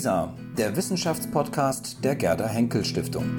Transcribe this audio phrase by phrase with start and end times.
[0.00, 3.36] WISA, der Wissenschaftspodcast der Gerda Henkel Stiftung.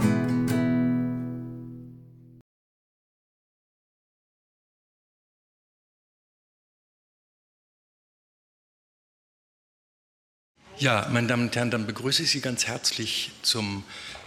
[10.77, 13.83] Ja, meine Damen und Herren, dann begrüße ich Sie ganz herzlich zum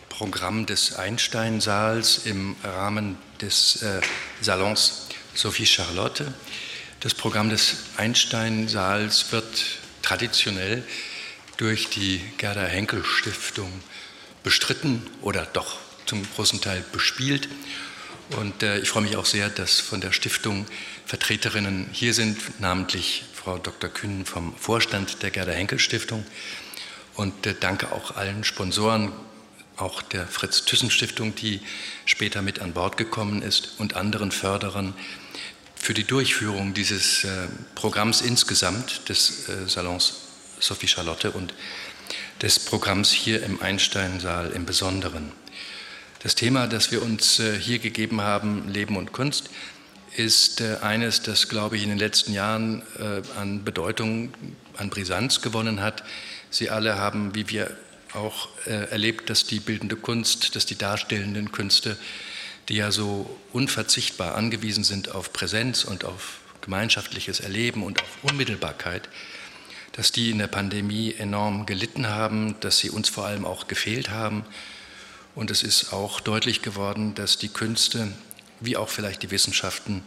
[0.08, 4.00] Programm des Einstein-Saals im Rahmen des äh,
[4.40, 6.34] Salons Sophie Charlotte.
[6.98, 10.82] Das Programm des Einstein-Saals wird traditionell
[11.56, 13.70] durch die Gerda Henkel Stiftung
[14.42, 17.48] bestritten oder doch zum großen Teil bespielt.
[18.30, 20.66] Und äh, ich freue mich auch sehr, dass von der Stiftung
[21.06, 23.90] Vertreterinnen hier sind, namentlich Frau Dr.
[23.90, 26.24] Kühn vom Vorstand der Gerda Henkel Stiftung.
[27.14, 29.12] Und äh, danke auch allen Sponsoren,
[29.76, 31.60] auch der Fritz Thyssen Stiftung, die
[32.06, 34.94] später mit an Bord gekommen ist, und anderen Förderern
[35.74, 40.23] für die Durchführung dieses äh, Programms insgesamt des äh, Salons
[40.64, 41.52] Sophie Charlotte und
[42.40, 45.30] des Programms hier im Einsteinsaal im Besonderen.
[46.22, 49.50] Das Thema, das wir uns äh, hier gegeben haben, Leben und Kunst,
[50.16, 54.32] ist äh, eines, das, glaube ich, in den letzten Jahren äh, an Bedeutung,
[54.78, 56.02] an Brisanz gewonnen hat.
[56.48, 57.76] Sie alle haben, wie wir
[58.14, 61.96] auch erlebt, dass die bildende Kunst, dass die darstellenden Künste,
[62.68, 69.08] die ja so unverzichtbar angewiesen sind auf Präsenz und auf gemeinschaftliches Erleben und auf Unmittelbarkeit,
[69.94, 74.10] dass die in der Pandemie enorm gelitten haben, dass sie uns vor allem auch gefehlt
[74.10, 74.44] haben.
[75.36, 78.12] Und es ist auch deutlich geworden, dass die Künste
[78.60, 80.02] wie auch vielleicht die Wissenschaften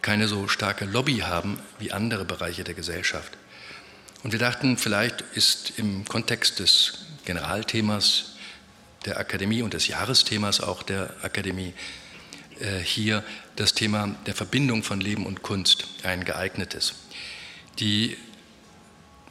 [0.00, 3.36] keine so starke Lobby haben wie andere Bereiche der Gesellschaft.
[4.22, 8.36] Und wir dachten, vielleicht ist im Kontext des Generalthemas
[9.06, 11.74] der Akademie und des Jahresthemas auch der Akademie
[12.60, 13.24] äh, hier
[13.56, 16.94] das Thema der Verbindung von Leben und Kunst ein geeignetes.
[17.78, 18.16] Die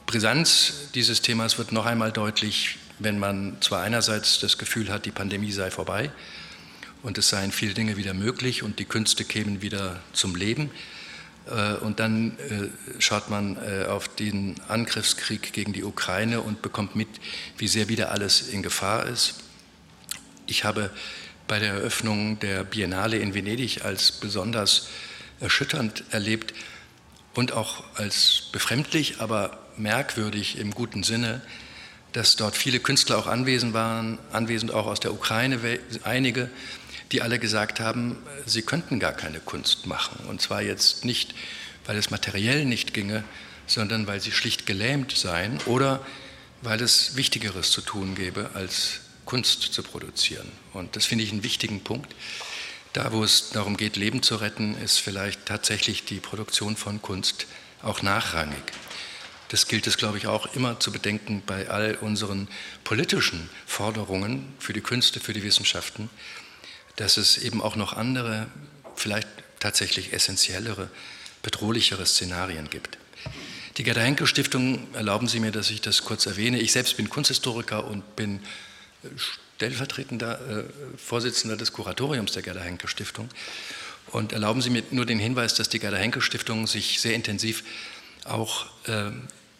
[0.10, 5.12] Brisanz dieses Themas wird noch einmal deutlich, wenn man zwar einerseits das Gefühl hat, die
[5.12, 6.10] Pandemie sei vorbei,
[7.04, 10.72] und es seien viele Dinge wieder möglich und die Künste kämen wieder zum Leben.
[11.46, 12.70] Äh, und dann äh,
[13.00, 17.10] schaut man äh, auf den Angriffskrieg gegen die Ukraine und bekommt mit,
[17.60, 19.36] wie sehr wieder alles in Gefahr ist.
[20.48, 20.90] Ich habe
[21.48, 24.88] bei der Eröffnung der Biennale in Venedig als besonders
[25.40, 26.56] erschütternd erlebt
[27.36, 31.42] und auch als befremdlich, aber merkwürdig im guten Sinne,
[32.14, 36.50] dass dort viele Künstler auch anwesend waren, anwesend auch aus der Ukraine, einige,
[37.12, 40.26] die alle gesagt haben, sie könnten gar keine Kunst machen.
[40.28, 41.34] Und zwar jetzt nicht,
[41.86, 43.24] weil es materiell nicht ginge,
[43.68, 46.06] sondern weil sie schlicht gelähmt seien oder
[46.62, 50.52] weil es Wichtigeres zu tun gäbe, als Kunst zu produzieren.
[50.74, 52.14] Und das finde ich einen wichtigen Punkt.
[52.94, 57.46] Da, wo es darum geht, Leben zu retten, ist vielleicht tatsächlich die Produktion von Kunst
[57.84, 58.64] auch nachrangig.
[59.50, 62.48] Das gilt es, glaube ich, auch immer zu bedenken bei all unseren
[62.84, 66.10] politischen Forderungen für die Künste, für die Wissenschaften
[67.00, 68.48] dass es eben auch noch andere,
[68.96, 69.28] vielleicht
[69.60, 70.90] tatsächlich essentiellere,
[71.42, 72.98] bedrohlichere Szenarien gibt.
[73.78, 76.60] Die Gerda Henkel Stiftung, erlauben Sie mir, dass ich das kurz erwähne.
[76.60, 78.42] Ich selbst bin Kunsthistoriker und bin
[79.56, 80.64] stellvertretender äh,
[80.98, 83.30] Vorsitzender des Kuratoriums der Gerda Henkel Stiftung.
[84.08, 87.64] Und erlauben Sie mir nur den Hinweis, dass die Gerda Henkel Stiftung sich sehr intensiv
[88.26, 89.12] auch äh,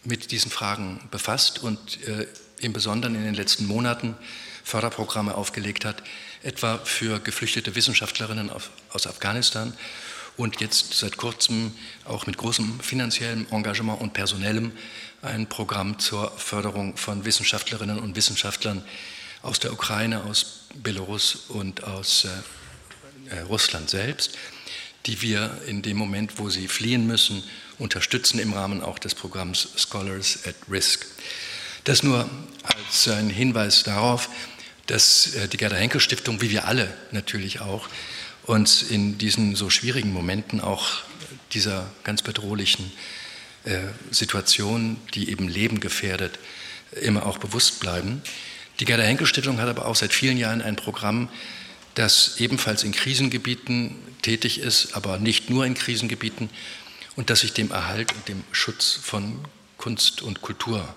[0.04, 2.28] mit diesen Fragen befasst und äh,
[2.62, 4.16] im Besonderen in den letzten Monaten
[4.64, 6.04] Förderprogramme aufgelegt hat,
[6.44, 8.52] etwa für geflüchtete Wissenschaftlerinnen
[8.90, 9.74] aus Afghanistan
[10.38, 11.74] und jetzt seit kurzem
[12.06, 14.72] auch mit großem finanziellem Engagement und personellem
[15.22, 18.84] ein Programm zur Förderung von Wissenschaftlerinnen und Wissenschaftlern
[19.42, 24.38] aus der Ukraine, aus Belarus und aus äh, äh, Russland selbst,
[25.06, 27.44] die wir in dem Moment, wo sie fliehen müssen,
[27.80, 31.06] unterstützen im Rahmen auch des Programms Scholars at Risk.
[31.86, 32.30] Das nur
[32.64, 34.30] als ein Hinweis darauf,
[34.86, 37.88] dass äh, die Gerda Henkel Stiftung, wie wir alle natürlich auch,
[38.44, 41.02] uns in diesen so schwierigen Momenten auch
[41.54, 42.92] dieser ganz bedrohlichen
[43.64, 43.80] äh,
[44.12, 46.40] Situation, die eben Leben gefährdet,
[47.02, 48.22] immer auch bewusst bleiben.
[48.80, 51.30] Die Gerda Henkel Stiftung hat aber auch seit vielen Jahren ein Programm,
[51.96, 56.50] das ebenfalls in Krisengebieten tätig ist, aber nicht nur in Krisengebieten
[57.20, 59.42] und das sich dem Erhalt und dem Schutz von
[59.78, 60.88] Kunst und Kultur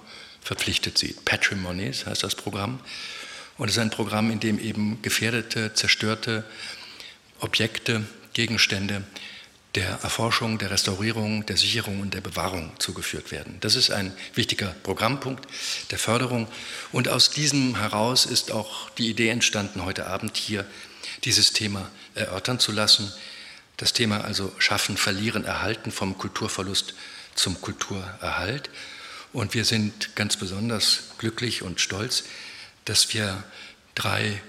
[0.41, 1.25] verpflichtet sieht.
[1.25, 2.79] Patrimonies heißt das Programm.
[3.59, 6.45] Und es ist ein Programm, in dem eben gefährdete, zerstörte
[7.41, 8.05] Objekte,
[8.35, 9.03] Gegenstände
[9.75, 13.57] der Erforschung, der Restaurierung, der Sicherung und der Bewahrung zugeführt werden.
[13.59, 15.45] Das ist ein wichtiger Programmpunkt
[15.91, 16.47] der Förderung.
[16.93, 20.65] Und aus diesem heraus ist auch die Idee entstanden, heute Abend hier
[21.25, 23.13] dieses Thema erörtern zu lassen.
[23.77, 26.95] Das Thema also Schaffen, Verlieren, Erhalten vom Kulturverlust
[27.35, 28.71] zum Kulturerhalt.
[29.33, 32.25] Und wir sind ganz besonders glücklich und stolz,
[32.85, 33.43] dass wir
[33.95, 34.43] drei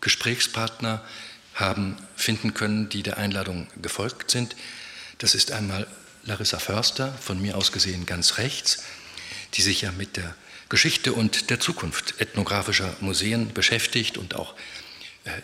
[0.00, 1.02] Gesprächspartner
[1.54, 4.56] haben finden können, die der Einladung gefolgt sind.
[5.18, 5.86] Das ist einmal
[6.24, 8.82] Larissa Förster, von mir aus gesehen ganz rechts,
[9.54, 10.34] die sich ja mit der
[10.68, 14.54] Geschichte und der Zukunft ethnografischer Museen beschäftigt und auch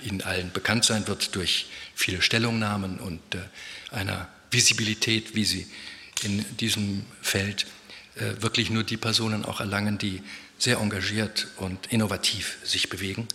[0.03, 3.39] Ihnen allen bekannt sein wird durch viele Stellungnahmen und äh,
[3.91, 5.67] einer Visibilität, wie sie
[6.23, 7.67] in diesem Feld
[8.17, 10.23] äh, wirklich nur die Personen auch erlangen, die
[10.59, 13.27] sehr engagiert und innovativ sich bewegen.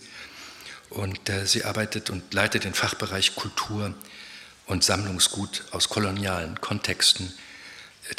[0.88, 3.92] Und sie arbeitet und leitet den Fachbereich Kultur
[4.66, 7.32] und Sammlungsgut aus kolonialen Kontexten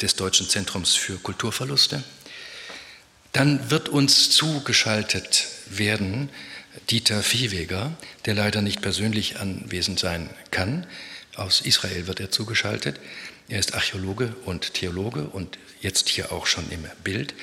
[0.02, 2.04] des Deutschen Zentrums für Kulturverluste.
[3.32, 6.28] Dann wird uns zugeschaltet werden
[6.90, 10.86] Dieter Viehweger, der leider nicht persönlich anwesend sein kann.
[11.36, 12.98] Aus Israel wird er zugeschaltet.
[13.48, 17.34] Er ist Archäologe und Theologe und jetzt hier auch schon im Bild.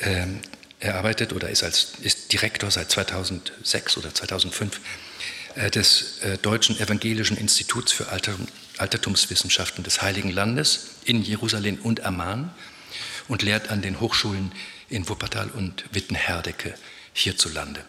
[0.00, 0.40] Ähm,
[0.80, 4.80] er arbeitet oder ist, als, ist Direktor seit 2006 oder 2005
[5.56, 8.34] äh, des äh, Deutschen Evangelischen Instituts für Alter,
[8.76, 12.54] Altertumswissenschaften des Heiligen Landes in Jerusalem und Amman
[13.26, 14.52] und lehrt an den Hochschulen
[14.88, 16.74] in Wuppertal und Wittenherdecke
[17.12, 17.84] hierzulande.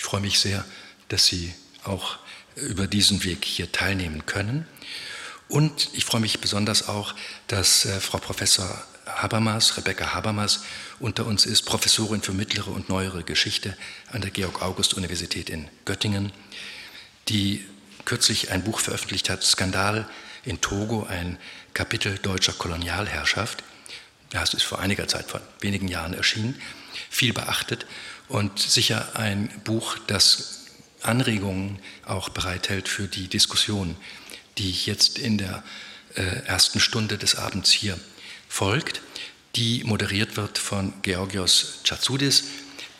[0.00, 0.64] Ich freue mich sehr,
[1.08, 1.52] dass Sie
[1.84, 2.16] auch
[2.56, 4.66] über diesen Weg hier teilnehmen können.
[5.46, 7.14] Und ich freue mich besonders auch,
[7.48, 10.64] dass äh, Frau Professor Habermas, Rebecca Habermas,
[11.00, 13.76] unter uns ist, Professorin für mittlere und neuere Geschichte
[14.10, 16.32] an der Georg-August-Universität in Göttingen,
[17.28, 17.62] die
[18.06, 20.08] kürzlich ein Buch veröffentlicht hat, Skandal
[20.46, 21.36] in Togo, ein
[21.74, 23.62] Kapitel deutscher Kolonialherrschaft.
[24.30, 26.58] Das ist vor einiger Zeit, vor wenigen Jahren erschienen,
[27.10, 27.84] viel beachtet
[28.30, 30.64] und sicher ein Buch, das
[31.02, 33.96] Anregungen auch bereithält für die Diskussion,
[34.56, 35.62] die jetzt in der
[36.14, 37.98] äh, ersten Stunde des Abends hier
[38.48, 39.02] folgt,
[39.56, 42.44] die moderiert wird von Georgios Chatsoudis,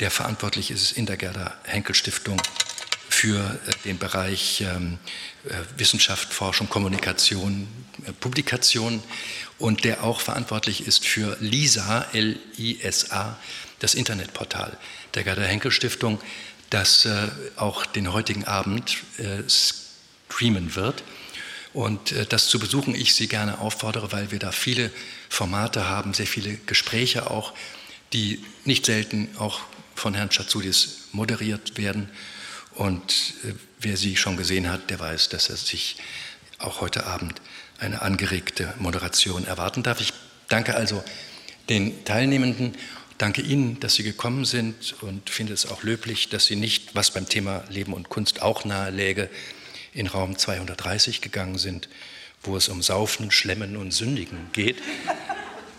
[0.00, 2.40] der verantwortlich ist in der Gerda Henkel Stiftung
[3.08, 4.98] für äh, den Bereich ähm,
[5.44, 7.68] äh, Wissenschaft, Forschung, Kommunikation,
[8.06, 9.02] äh, Publikation.
[9.58, 13.38] Und der auch verantwortlich ist für LISA, L-I-S-A,
[13.80, 14.76] das Internetportal
[15.14, 16.20] der Gerda Henkel Stiftung,
[16.70, 21.02] das äh, auch den heutigen Abend äh, streamen wird.
[21.72, 24.90] Und äh, das zu besuchen, ich Sie gerne auffordere, weil wir da viele
[25.28, 27.52] Formate haben, sehr viele Gespräche auch,
[28.12, 29.60] die nicht selten auch
[29.94, 32.08] von Herrn Chatsudis moderiert werden.
[32.74, 35.96] Und äh, wer sie schon gesehen hat, der weiß, dass er sich
[36.58, 37.40] auch heute Abend
[37.78, 40.00] eine angeregte Moderation erwarten darf.
[40.00, 40.12] Ich
[40.48, 41.02] danke also
[41.68, 42.76] den Teilnehmenden
[43.20, 47.10] Danke Ihnen, dass Sie gekommen sind und finde es auch löblich, dass Sie nicht, was
[47.10, 49.28] beim Thema Leben und Kunst auch nahe läge,
[49.92, 51.90] in Raum 230 gegangen sind,
[52.42, 54.78] wo es um Saufen, Schlemmen und Sündigen geht.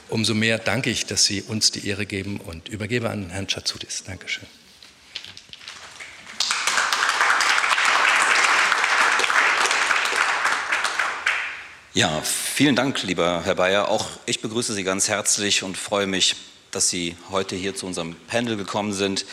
[0.07, 4.03] Umso mehr danke ich, dass Sie uns die Ehre geben und übergebe an Herrn Chatsudis.
[4.03, 4.45] Dankeschön.
[11.95, 13.89] Ja, vielen Dank, lieber Herr Bayer.
[13.89, 16.35] Auch ich begrüße Sie ganz herzlich und freue mich,
[16.71, 19.25] dass Sie heute hier zu unserem Panel gekommen sind.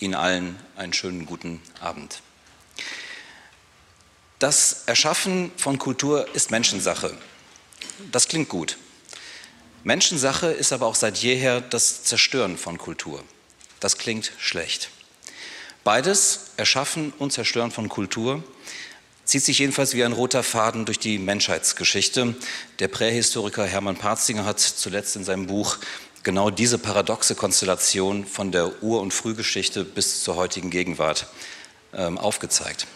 [0.00, 2.20] Ihnen allen einen schönen guten Abend.
[4.38, 7.16] Das Erschaffen von Kultur ist Menschensache.
[8.10, 8.76] Das klingt gut.
[9.84, 13.22] Menschensache ist aber auch seit jeher das Zerstören von Kultur.
[13.80, 14.90] Das klingt schlecht.
[15.84, 18.42] Beides, Erschaffen und Zerstören von Kultur,
[19.24, 22.34] zieht sich jedenfalls wie ein roter Faden durch die Menschheitsgeschichte.
[22.78, 25.78] Der Prähistoriker Hermann Parzinger hat zuletzt in seinem Buch
[26.24, 31.26] genau diese paradoxe Konstellation von der Ur- und Frühgeschichte bis zur heutigen Gegenwart
[31.92, 32.86] ähm, aufgezeigt.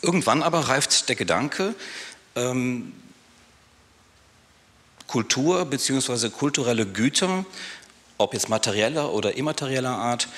[0.00, 1.74] Irgendwann aber reift der Gedanke,
[2.36, 2.94] ähm,
[5.06, 6.30] Kultur bzw.
[6.30, 7.44] kulturelle Güter,
[8.16, 10.28] ob jetzt materieller oder immaterieller Art,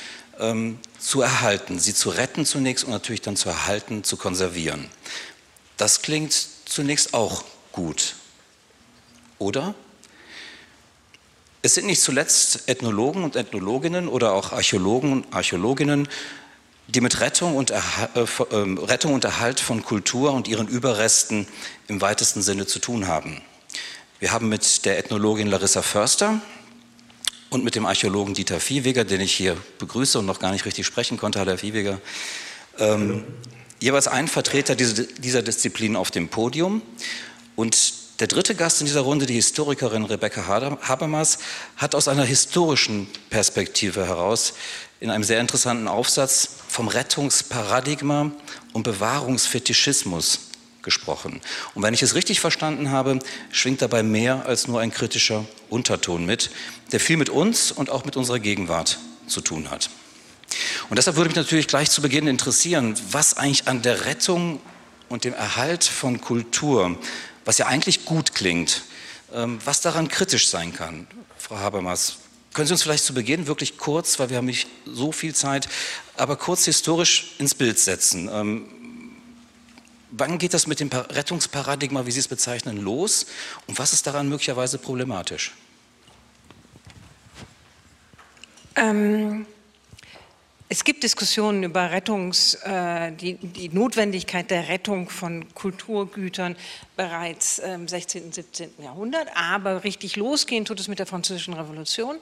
[0.40, 4.88] ähm, zu erhalten, sie zu retten zunächst und natürlich dann zu erhalten, zu konservieren.
[5.76, 6.32] Das klingt
[6.64, 8.16] zunächst auch gut,
[9.38, 9.74] oder?
[11.64, 16.08] Es sind nicht zuletzt Ethnologen und Ethnologinnen oder auch Archäologen und Archäologinnen,
[16.88, 17.80] die mit Rettung und, äh,
[18.50, 21.46] ähm, Rettung und Erhalt von Kultur und ihren Überresten
[21.86, 23.40] im weitesten Sinne zu tun haben.
[24.18, 26.40] Wir haben mit der Ethnologin Larissa Förster
[27.48, 30.84] und mit dem Archäologen Dieter Viehweger, den ich hier begrüße und noch gar nicht richtig
[30.84, 32.00] sprechen konnte, Herr Viehweger,
[32.80, 33.22] ähm,
[33.78, 36.82] jeweils einen Vertreter dieser, dieser Disziplin auf dem Podium.
[37.54, 41.38] Und der dritte Gast in dieser Runde, die Historikerin Rebecca Habermas,
[41.76, 44.54] hat aus einer historischen Perspektive heraus
[45.00, 48.30] in einem sehr interessanten Aufsatz vom Rettungsparadigma
[48.74, 50.38] und Bewahrungsfetischismus
[50.82, 51.40] gesprochen.
[51.74, 53.18] Und wenn ich es richtig verstanden habe,
[53.50, 56.52] schwingt dabei mehr als nur ein kritischer Unterton mit,
[56.92, 59.90] der viel mit uns und auch mit unserer Gegenwart zu tun hat.
[60.90, 64.60] Und deshalb würde mich natürlich gleich zu Beginn interessieren, was eigentlich an der Rettung
[65.08, 66.96] und dem Erhalt von Kultur,
[67.44, 68.82] was ja eigentlich gut klingt,
[69.32, 71.06] ähm, was daran kritisch sein kann.
[71.38, 72.18] Frau Habermas,
[72.52, 75.68] können Sie uns vielleicht zu Beginn wirklich kurz, weil wir haben nicht so viel Zeit,
[76.16, 78.28] aber kurz historisch ins Bild setzen?
[78.32, 78.68] Ähm,
[80.10, 83.26] wann geht das mit dem Rettungsparadigma, wie Sie es bezeichnen, los
[83.66, 85.54] und was ist daran möglicherweise problematisch?
[88.74, 89.46] Ähm,
[90.68, 96.56] es gibt Diskussionen über Rettungs, äh, die, die, Notwendigkeit der Rettung von Kulturgütern
[96.96, 98.24] bereits im 16.
[98.24, 98.70] und 17.
[98.82, 102.18] Jahrhundert, aber richtig losgehen tut es mit der Französischen Revolution.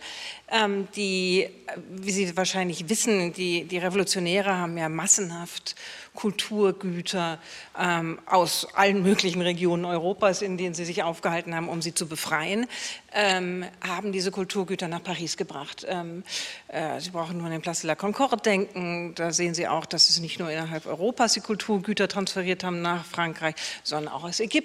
[0.49, 1.49] Ähm, die,
[1.91, 5.75] wie Sie wahrscheinlich wissen, die, die Revolutionäre haben ja massenhaft
[6.15, 7.39] Kulturgüter
[7.79, 12.09] ähm, aus allen möglichen Regionen Europas, in denen sie sich aufgehalten haben, um sie zu
[12.09, 12.67] befreien,
[13.13, 15.85] ähm, haben diese Kulturgüter nach Paris gebracht.
[15.85, 19.15] Äh, sie brauchen nur an den Place de la Concorde denken.
[19.15, 23.05] Da sehen Sie auch, dass es nicht nur innerhalb Europas die Kulturgüter transferiert haben nach
[23.05, 24.60] Frankreich, sondern auch aus Ägypten.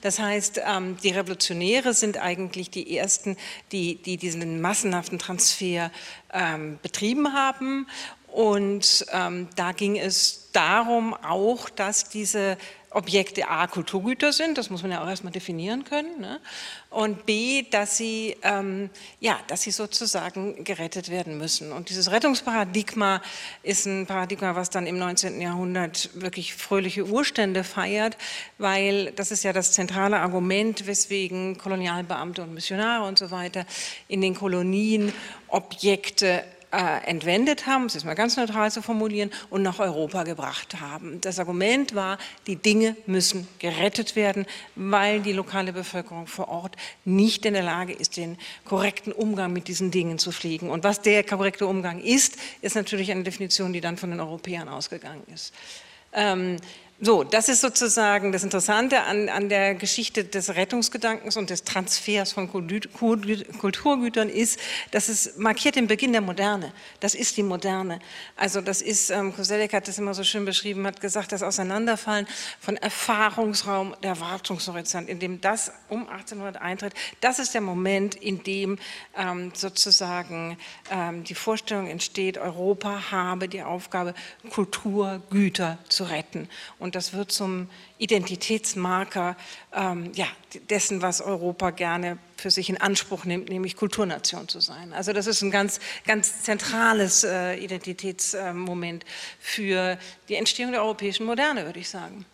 [0.00, 3.36] Das heißt, ähm, die Revolutionäre sind eigentlich die Ersten,
[3.72, 5.90] die, die diesen massenhaften Transfer
[6.32, 7.86] ähm, betrieben haben.
[8.28, 12.56] Und ähm, da ging es darum auch, dass diese
[12.94, 16.40] Objekte A, Kulturgüter sind, das muss man ja auch erstmal definieren können, ne?
[16.90, 21.72] und B, dass sie, ähm, ja, dass sie sozusagen gerettet werden müssen.
[21.72, 23.20] Und dieses Rettungsparadigma
[23.64, 25.40] ist ein Paradigma, was dann im 19.
[25.40, 28.16] Jahrhundert wirklich fröhliche Urstände feiert,
[28.58, 33.66] weil das ist ja das zentrale Argument, weswegen Kolonialbeamte und Missionare und so weiter
[34.06, 35.12] in den Kolonien
[35.48, 36.44] Objekte
[36.74, 40.80] äh, entwendet haben, um es jetzt mal ganz neutral zu formulieren, und nach Europa gebracht
[40.80, 41.20] haben.
[41.20, 47.46] Das Argument war, die Dinge müssen gerettet werden, weil die lokale Bevölkerung vor Ort nicht
[47.46, 50.70] in der Lage ist, den korrekten Umgang mit diesen Dingen zu pflegen.
[50.70, 54.68] Und was der korrekte Umgang ist, ist natürlich eine Definition, die dann von den Europäern
[54.68, 55.54] ausgegangen ist.
[56.12, 56.56] Ähm,
[57.00, 62.32] so, das ist sozusagen das Interessante an, an, der Geschichte des Rettungsgedankens und des Transfers
[62.32, 64.60] von Kulturgütern ist,
[64.92, 66.72] dass es markiert den Beginn der Moderne.
[67.00, 67.98] Das ist die Moderne.
[68.36, 72.28] Also das ist, ähm, Koselleck hat das immer so schön beschrieben, hat gesagt, das Auseinanderfallen
[72.60, 78.44] von Erfahrungsraum, der Erwartungshorizont, in dem das um 1800 eintritt, das ist der Moment, in
[78.44, 78.78] dem
[79.16, 80.56] ähm, sozusagen
[80.92, 84.14] ähm, die Vorstellung entsteht, Europa habe die Aufgabe,
[84.50, 86.48] Kulturgüter zu retten.
[86.92, 89.36] Das wird zum Identitätsmarker
[89.72, 90.26] ähm, ja,
[90.70, 94.92] dessen, was Europa gerne für sich in Anspruch nimmt, nämlich Kulturnation zu sein.
[94.92, 99.04] Also das ist ein ganz, ganz zentrales äh, Identitätsmoment
[99.38, 99.98] für
[100.28, 102.26] die Entstehung der europäischen Moderne, würde ich sagen.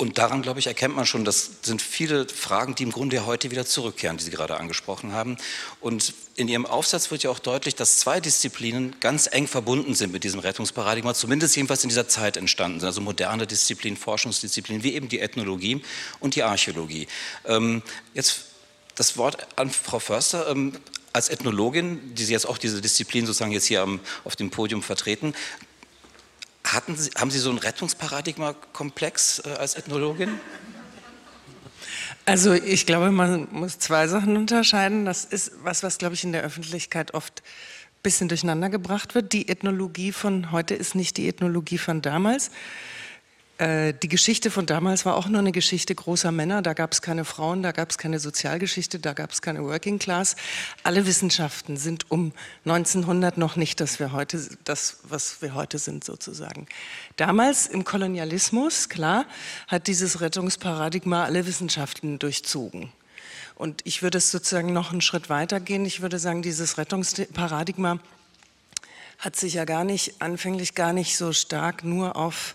[0.00, 3.26] Und daran, glaube ich, erkennt man schon, das sind viele Fragen, die im Grunde ja
[3.26, 5.36] heute wieder zurückkehren, die Sie gerade angesprochen haben.
[5.78, 10.10] Und in Ihrem Aufsatz wird ja auch deutlich, dass zwei Disziplinen ganz eng verbunden sind
[10.10, 14.94] mit diesem Rettungsparadigma, zumindest jedenfalls in dieser Zeit entstanden sind, also moderne Disziplinen, Forschungsdisziplinen, wie
[14.94, 15.82] eben die Ethnologie
[16.18, 17.06] und die Archäologie.
[17.44, 17.82] Ähm,
[18.14, 18.46] jetzt
[18.94, 20.48] das Wort an Frau Förster.
[20.48, 20.78] Ähm,
[21.12, 24.82] als Ethnologin, die Sie jetzt auch diese Disziplin sozusagen jetzt hier am, auf dem Podium
[24.82, 25.34] vertreten,
[26.72, 30.40] hatten Sie, haben Sie so einen Rettungsparadigma-Komplex äh, als Ethnologin?
[32.26, 35.04] Also ich glaube, man muss zwei Sachen unterscheiden.
[35.04, 39.32] Das ist was, was, glaube ich, in der Öffentlichkeit oft ein bisschen durcheinander gebracht wird.
[39.32, 42.50] Die Ethnologie von heute ist nicht die Ethnologie von damals.
[43.60, 46.62] Äh, die Geschichte von damals war auch nur eine Geschichte großer Männer.
[46.62, 49.98] Da gab es keine Frauen, da gab es keine Sozialgeschichte, da gab es keine Working
[49.98, 50.34] Class.
[50.82, 52.32] Alle Wissenschaften sind um
[52.64, 56.66] 1900 noch nicht das, wir heute, das, was wir heute sind sozusagen.
[57.16, 59.26] Damals im Kolonialismus, klar,
[59.68, 62.90] hat dieses Rettungsparadigma alle Wissenschaften durchzogen.
[63.56, 65.84] Und ich würde es sozusagen noch einen Schritt weiter gehen.
[65.84, 67.98] Ich würde sagen, dieses Rettungsparadigma
[69.18, 72.54] hat sich ja gar nicht, anfänglich gar nicht so stark nur auf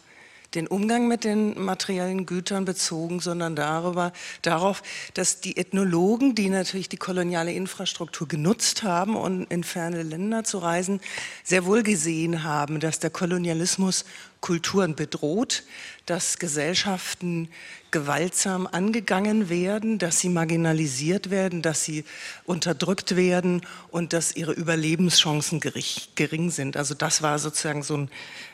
[0.56, 4.82] den Umgang mit den materiellen Gütern bezogen, sondern darüber, darauf,
[5.14, 10.60] dass die Ethnologen, die natürlich die koloniale Infrastruktur genutzt haben, um in ferne Länder zu
[10.60, 11.02] reisen,
[11.44, 14.06] sehr wohl gesehen haben, dass der Kolonialismus
[14.42, 15.64] Kulturen bedroht,
[16.06, 17.50] dass Gesellschaften
[17.92, 22.04] gewaltsam angegangen werden, dass sie marginalisiert werden, dass sie
[22.46, 26.78] unterdrückt werden und dass ihre Überlebenschancen gering sind.
[26.78, 28.10] Also das war sozusagen so ein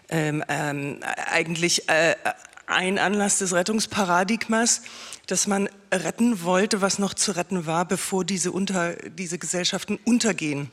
[0.09, 0.99] ähm, ähm,
[1.31, 2.15] eigentlich äh,
[2.67, 4.81] ein Anlass des Rettungsparadigmas,
[5.27, 10.71] dass man retten wollte, was noch zu retten war, bevor diese, unter, diese Gesellschaften untergehen.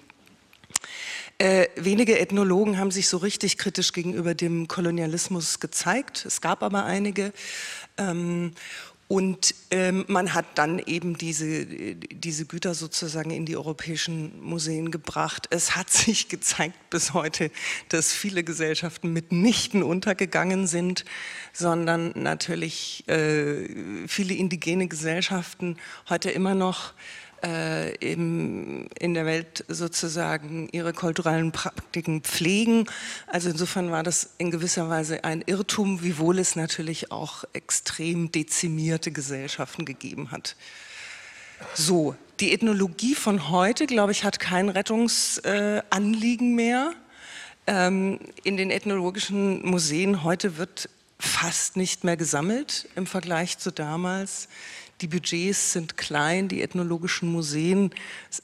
[1.41, 6.25] Äh, wenige Ethnologen haben sich so richtig kritisch gegenüber dem Kolonialismus gezeigt.
[6.27, 7.33] Es gab aber einige.
[7.97, 8.53] Ähm,
[9.07, 15.47] und ähm, man hat dann eben diese, diese Güter sozusagen in die europäischen Museen gebracht.
[15.51, 17.53] Es hat sich gezeigt bis heute,
[17.89, 21.05] dass viele Gesellschaften mitnichten untergegangen sind,
[21.53, 23.69] sondern natürlich äh,
[24.09, 25.77] viele indigene Gesellschaften
[26.09, 26.93] heute immer noch
[27.45, 32.87] äh, im, in der Welt sozusagen ihre kulturellen Praktiken pflegen.
[33.27, 39.13] Also insofern war das in gewisser Weise ein Irrtum, wiewohl es natürlich auch extrem dezimierte
[39.13, 40.57] Gesellschaften gegeben hat.
[41.75, 46.93] So, die Ethnologie von heute, glaube ich, hat kein Rettungsanliegen äh, mehr.
[47.67, 54.49] Ähm, in den ethnologischen Museen heute wird fast nicht mehr gesammelt im Vergleich zu damals.
[55.01, 57.91] Die Budgets sind klein, die ethnologischen Museen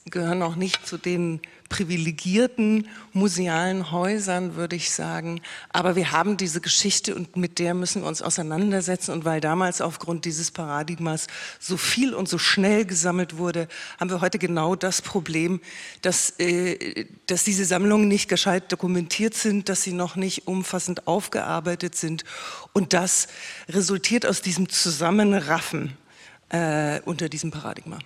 [0.09, 5.41] gehören auch nicht zu den privilegierten musealen Häusern, würde ich sagen.
[5.69, 9.11] Aber wir haben diese Geschichte und mit der müssen wir uns auseinandersetzen.
[9.11, 11.27] Und weil damals aufgrund dieses Paradigmas
[11.59, 13.67] so viel und so schnell gesammelt wurde,
[13.99, 15.59] haben wir heute genau das Problem,
[16.01, 21.95] dass, äh, dass diese Sammlungen nicht gescheit dokumentiert sind, dass sie noch nicht umfassend aufgearbeitet
[21.95, 22.23] sind.
[22.71, 23.27] Und das
[23.67, 25.97] resultiert aus diesem Zusammenraffen
[26.49, 27.99] äh, unter diesem Paradigma.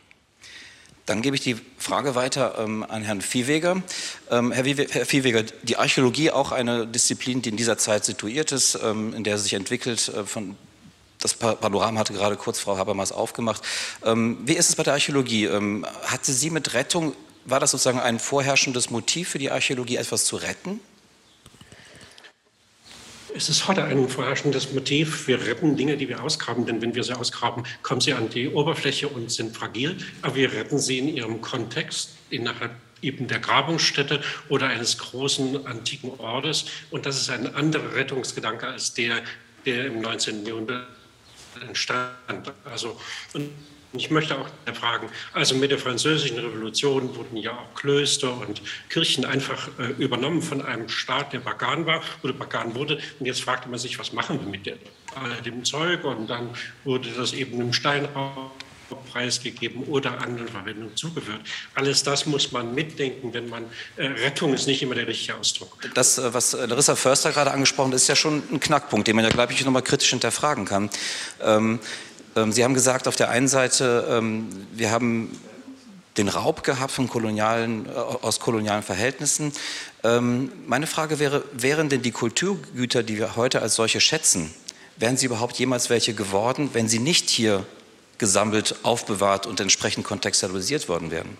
[1.09, 3.81] Dann gebe ich die Frage weiter ähm, an Herrn Viehweger.
[4.29, 9.15] Ähm, Herr, Viehweger, die Archäologie auch eine Disziplin, die in dieser Zeit situiert ist, ähm,
[9.15, 10.09] in der sie sich entwickelt.
[10.09, 10.55] Äh, von,
[11.19, 13.63] das Panorama hatte gerade kurz Frau Habermas aufgemacht.
[14.05, 15.45] Ähm, wie ist es bei der Archäologie?
[15.45, 17.15] Ähm, hatte sie mit Rettung,
[17.45, 20.79] war das sozusagen ein vorherrschendes Motiv für die Archäologie, etwas zu retten?
[23.35, 25.27] Es ist heute ein vorherrschendes Motiv.
[25.27, 28.49] Wir retten Dinge, die wir ausgraben, denn wenn wir sie ausgraben, kommen sie an die
[28.49, 29.97] Oberfläche und sind fragil.
[30.21, 32.71] Aber wir retten sie in ihrem Kontext, innerhalb
[33.01, 36.65] eben der Grabungsstätte oder eines großen antiken Ortes.
[36.89, 39.21] Und das ist ein anderer Rettungsgedanke als der,
[39.65, 40.45] der im 19.
[40.45, 40.87] Jahrhundert
[41.61, 42.11] entstand.
[42.65, 42.99] Also,
[43.33, 43.51] und
[43.93, 49.25] ich möchte auch fragen, also mit der französischen Revolution wurden ja auch Klöster und Kirchen
[49.25, 52.99] einfach äh, übernommen von einem Staat, der Pagan war oder Pagan wurde.
[53.19, 54.65] Und jetzt fragte man sich, was machen wir mit
[55.45, 56.03] dem Zeug?
[56.03, 56.49] Und dann
[56.83, 58.51] wurde das eben im Steinraum
[59.11, 61.41] preisgegeben oder anderen Verwendungen zugeführt.
[61.75, 63.65] Alles das muss man mitdenken, wenn man
[63.97, 65.77] äh, Rettung ist nicht immer der richtige Ausdruck.
[65.93, 69.25] Das, äh, was Larissa Förster gerade angesprochen hat, ist ja schon ein Knackpunkt, den man
[69.25, 70.89] ja, glaube ich, nochmal kritisch hinterfragen kann.
[71.41, 71.79] Ähm,
[72.51, 75.31] Sie haben gesagt, auf der einen Seite, ähm, wir haben
[76.17, 79.53] den Raub gehabt von kolonialen, äh, aus kolonialen Verhältnissen.
[80.03, 84.53] Ähm, meine Frage wäre, wären denn die Kulturgüter, die wir heute als solche schätzen,
[84.97, 87.65] wären sie überhaupt jemals welche geworden, wenn sie nicht hier
[88.17, 91.37] gesammelt, aufbewahrt und entsprechend kontextualisiert worden wären?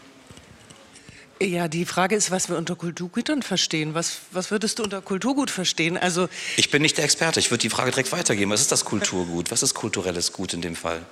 [1.41, 3.93] Ja, die Frage ist, was wir unter Kulturgütern verstehen.
[3.93, 5.97] Was, was würdest du unter Kulturgut verstehen?
[5.97, 7.39] Also ich bin nicht der Experte.
[7.39, 8.52] Ich würde die Frage direkt weitergeben.
[8.52, 9.49] Was ist das Kulturgut?
[9.49, 11.06] Was ist kulturelles Gut in dem Fall?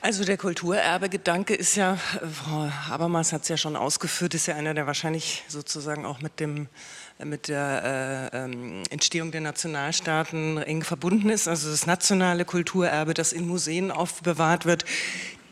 [0.00, 4.72] Also der Kulturerbe-Gedanke ist ja, Frau Habermas hat es ja schon ausgeführt, ist ja einer,
[4.72, 6.68] der wahrscheinlich sozusagen auch mit dem
[7.24, 11.48] mit der äh, ähm, Entstehung der Nationalstaaten eng verbunden ist.
[11.48, 14.84] Also das nationale Kulturerbe, das in Museen aufbewahrt wird,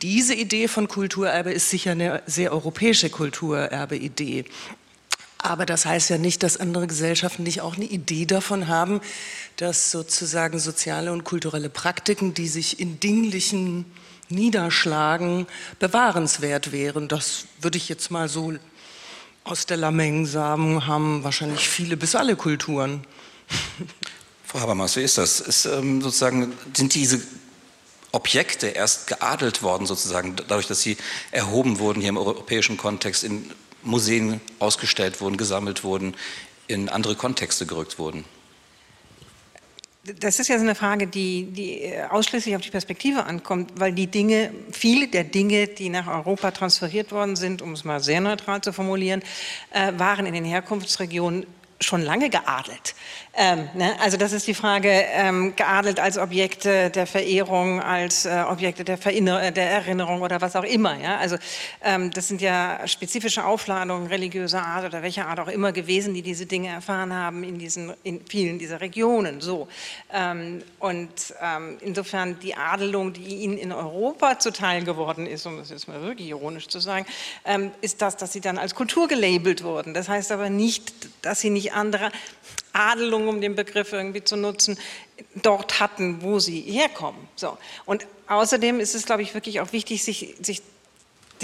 [0.05, 4.45] diese Idee von Kulturerbe ist sicher eine sehr europäische Kulturerbe-Idee.
[5.39, 9.01] Aber das heißt ja nicht, dass andere Gesellschaften nicht auch eine Idee davon haben,
[9.57, 13.87] dass sozusagen soziale und kulturelle Praktiken, die sich in dinglichen
[14.29, 15.47] niederschlagen,
[15.79, 17.09] bewahrenswert wären.
[17.09, 18.53] Das würde ich jetzt mal so
[19.43, 23.07] aus der Lameng sagen, haben wahrscheinlich viele bis alle Kulturen.
[24.45, 25.41] Frau Habermas, wie ist das?
[25.41, 27.23] Ist, ähm, sozusagen, sind diese
[28.15, 30.97] Objekte erst geadelt worden, sozusagen, dadurch, dass sie
[31.33, 33.51] erhoben wurden hier im europäischen Kontext, in
[33.83, 36.15] Museen ausgestellt wurden, gesammelt wurden,
[36.69, 38.25] in andere Kontexte gerückt wurden?
[40.21, 44.07] Das ist ja so eine Frage, die, die ausschließlich auf die Perspektive ankommt, weil die
[44.07, 48.61] Dinge, viele der Dinge, die nach Europa transferiert worden sind, um es mal sehr neutral
[48.61, 49.23] zu formulieren,
[49.71, 51.47] äh, waren in den Herkunftsregionen
[51.81, 52.95] schon lange geadelt.
[53.37, 53.97] Ähm, ne?
[54.01, 58.97] Also das ist die Frage, ähm, geadelt als Objekte der Verehrung, als äh, Objekte der,
[58.97, 60.97] Verinner der Erinnerung oder was auch immer.
[61.01, 61.19] Ja?
[61.19, 61.37] Also
[61.83, 66.23] ähm, das sind ja spezifische Aufladungen religiöser Art oder welcher Art auch immer gewesen, die
[66.23, 69.41] diese Dinge erfahren haben in, diesen, in vielen dieser Regionen.
[69.41, 69.67] So.
[70.13, 75.71] Ähm, und ähm, insofern die Adelung, die ihnen in Europa zuteil geworden ist, um das
[75.71, 77.05] jetzt mal wirklich ironisch zu sagen,
[77.45, 79.93] ähm, ist das, dass sie dann als Kultur gelabelt wurden.
[79.93, 82.11] Das heißt aber nicht, dass sie nicht andere
[82.73, 84.79] Adelung, um den Begriff irgendwie zu nutzen,
[85.35, 87.29] dort hatten, wo sie herkommen.
[87.37, 87.57] So.
[87.85, 90.63] Und außerdem ist es, glaube ich, wirklich auch wichtig, sich, sich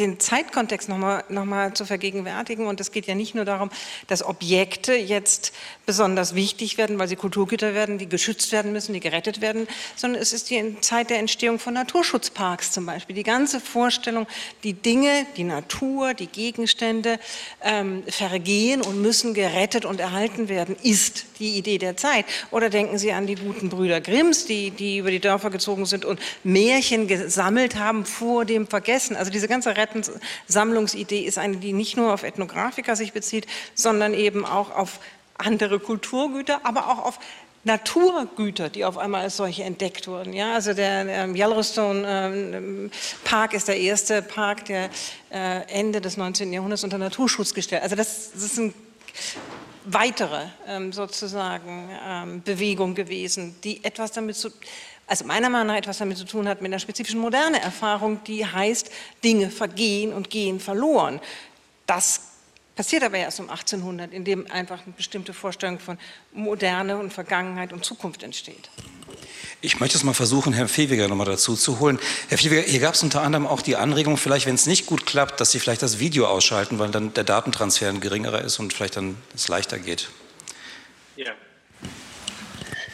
[0.01, 2.67] den Zeitkontext nochmal noch mal zu vergegenwärtigen.
[2.67, 3.71] Und es geht ja nicht nur darum,
[4.07, 5.53] dass Objekte jetzt
[5.87, 10.21] besonders wichtig werden, weil sie Kulturgüter werden, die geschützt werden müssen, die gerettet werden, sondern
[10.23, 13.15] es ist die Zeit der Entstehung von Naturschutzparks zum Beispiel.
[13.17, 14.27] Die ganze Vorstellung,
[14.65, 17.19] die Dinge, die Natur, die Gegenstände
[17.63, 22.25] ähm, vergehen und müssen gerettet und erhalten werden, ist die Idee der Zeit.
[22.51, 26.05] Oder denken Sie an die guten Brüder Grimms, die, die über die Dörfer gezogen sind
[26.05, 29.17] und Märchen gesammelt haben vor dem Vergessen.
[29.17, 34.44] Also diese ganze Rettenssammlungsidee ist eine, die nicht nur auf Ethnografiker sich bezieht, sondern eben
[34.44, 35.00] auch auf
[35.37, 37.18] andere Kulturgüter, aber auch auf
[37.64, 40.33] Naturgüter, die auf einmal als solche entdeckt wurden.
[40.33, 42.90] Ja, also der ähm, Yellowstone ähm,
[43.24, 44.88] Park ist der erste Park, der
[45.31, 46.53] äh, Ende des 19.
[46.53, 47.83] Jahrhunderts unter Naturschutz gestellt.
[47.83, 48.74] Also das, das sind
[49.85, 54.50] weitere ähm, sozusagen ähm, Bewegung gewesen, die etwas damit zu
[55.11, 58.46] also meiner Meinung nach etwas damit zu tun hat mit einer spezifischen moderne Erfahrung, die
[58.46, 58.90] heißt,
[59.25, 61.20] Dinge vergehen und gehen verloren.
[61.85, 62.20] Das
[62.77, 65.99] passiert aber erst um 1800, in dem einfach eine bestimmte Vorstellung von
[66.33, 68.70] Moderne und Vergangenheit und Zukunft entsteht.
[69.61, 71.99] Ich möchte es mal versuchen, Herrn Fewiger nochmal dazu zu holen.
[72.29, 75.07] Herr Fewiger, hier gab es unter anderem auch die Anregung, vielleicht, wenn es nicht gut
[75.07, 78.73] klappt, dass Sie vielleicht das Video ausschalten, weil dann der Datentransfer ein geringerer ist und
[78.73, 80.09] vielleicht dann es leichter geht.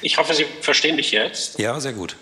[0.07, 1.59] Ich hoffe, Sie verstehen mich jetzt.
[1.59, 2.15] Ja, sehr gut.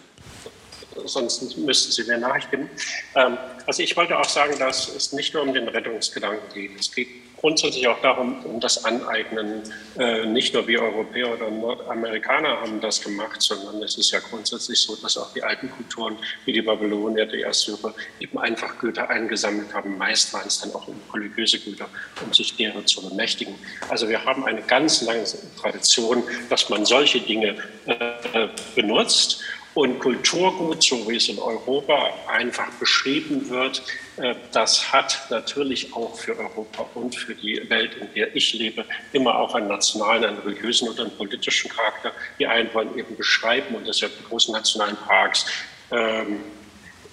[1.05, 2.71] Sonst müssten Sie mir Nachricht geben.
[3.15, 6.81] Ähm, also ich wollte auch sagen, dass es nicht nur um den Rettungsgedanken geht.
[6.81, 7.09] Es geht
[7.45, 9.63] grundsätzlich auch darum, um das Aneignen.
[9.99, 14.81] Äh, nicht nur wir Europäer oder Nordamerikaner haben das gemacht, sondern es ist ja grundsätzlich
[14.81, 19.75] so, dass auch die alten Kulturen wie die Babylonier, die Assyrer eben einfach Güter eingesammelt
[19.75, 19.99] haben.
[19.99, 21.87] Meist waren es dann auch religiöse Güter,
[22.25, 23.57] um sich derer zu bemächtigen.
[23.91, 25.25] Also wir haben eine ganz lange
[25.61, 29.43] Tradition, dass man solche Dinge äh, benutzt
[29.75, 33.83] und Kulturgut, so wie es in Europa einfach beschrieben wird,
[34.17, 38.85] äh, das hat natürlich auch für Europa und für die Welt, in der ich lebe,
[39.13, 42.13] immer auch einen nationalen, einen religiösen und einen politischen Charakter.
[42.39, 45.47] Die einen wollen eben beschreiben und deshalb die großen nationalen Parks.
[45.91, 46.41] Ähm,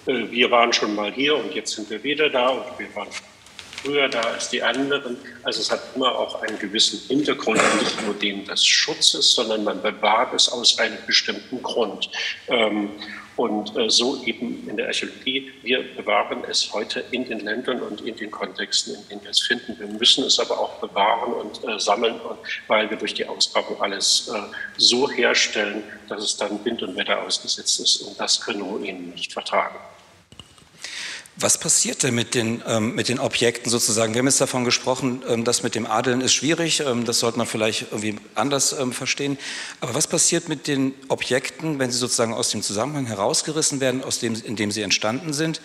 [0.06, 3.08] äh, wir waren schon mal hier und jetzt sind wir wieder da und wir waren
[3.82, 5.16] früher da als die anderen.
[5.42, 9.82] Also es hat immer auch einen gewissen Hintergrund, nicht nur den des Schutzes, sondern man
[9.82, 12.10] bewahrt es aus einem bestimmten Grund.
[12.48, 12.90] Ähm,
[13.36, 18.02] und äh, so eben in der Archäologie, wir bewahren es heute in den Ländern und
[18.02, 19.78] in den Kontexten, in denen wir es finden.
[19.78, 22.20] Wir müssen es aber auch bewahren und äh, sammeln,
[22.66, 24.38] weil wir durch die Ausgrabung alles äh,
[24.76, 28.02] so herstellen, dass es dann Wind und Wetter ausgesetzt ist.
[28.02, 29.78] Und das können Ruinen nicht vertragen.
[31.36, 34.12] Was passiert denn mit den, ähm, mit den Objekten sozusagen?
[34.12, 37.38] Wir haben jetzt davon gesprochen, ähm, das mit dem Adeln ist schwierig, ähm, das sollte
[37.38, 39.38] man vielleicht irgendwie anders ähm, verstehen.
[39.80, 44.18] Aber was passiert mit den Objekten, wenn sie sozusagen aus dem Zusammenhang herausgerissen werden, aus
[44.18, 45.62] dem, in dem sie entstanden sind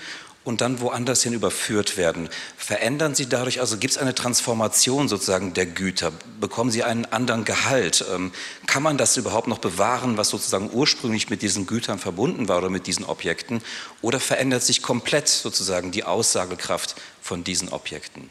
[0.47, 2.29] und dann woanders hin überführt werden.
[2.55, 6.13] Verändern Sie dadurch, also gibt es eine Transformation sozusagen der Güter?
[6.39, 8.05] Bekommen Sie einen anderen Gehalt?
[8.13, 8.31] Ähm,
[8.65, 12.69] kann man das überhaupt noch bewahren, was sozusagen ursprünglich mit diesen Gütern verbunden war oder
[12.69, 13.61] mit diesen Objekten?
[14.01, 18.29] Oder verändert sich komplett sozusagen die Aussagekraft von diesen Objekten?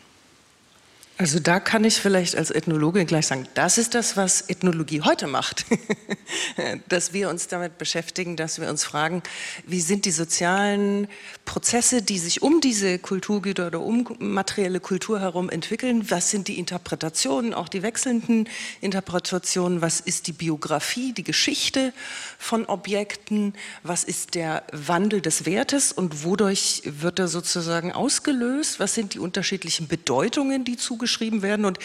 [1.18, 5.26] Also da kann ich vielleicht als Ethnologe gleich sagen, das ist das, was Ethnologie heute
[5.26, 5.64] macht.
[6.88, 9.22] dass wir uns damit beschäftigen, dass wir uns fragen,
[9.66, 11.09] wie sind die sozialen
[11.44, 16.59] Prozesse, die sich um diese Kulturgüter oder um materielle Kultur herum entwickeln, was sind die
[16.59, 18.46] Interpretationen, auch die wechselnden
[18.83, 21.94] Interpretationen, was ist die Biografie, die Geschichte
[22.38, 28.94] von Objekten, was ist der Wandel des Wertes und wodurch wird er sozusagen ausgelöst, was
[28.94, 31.64] sind die unterschiedlichen Bedeutungen, die zugeschrieben geschrieben werden.
[31.64, 31.79] Und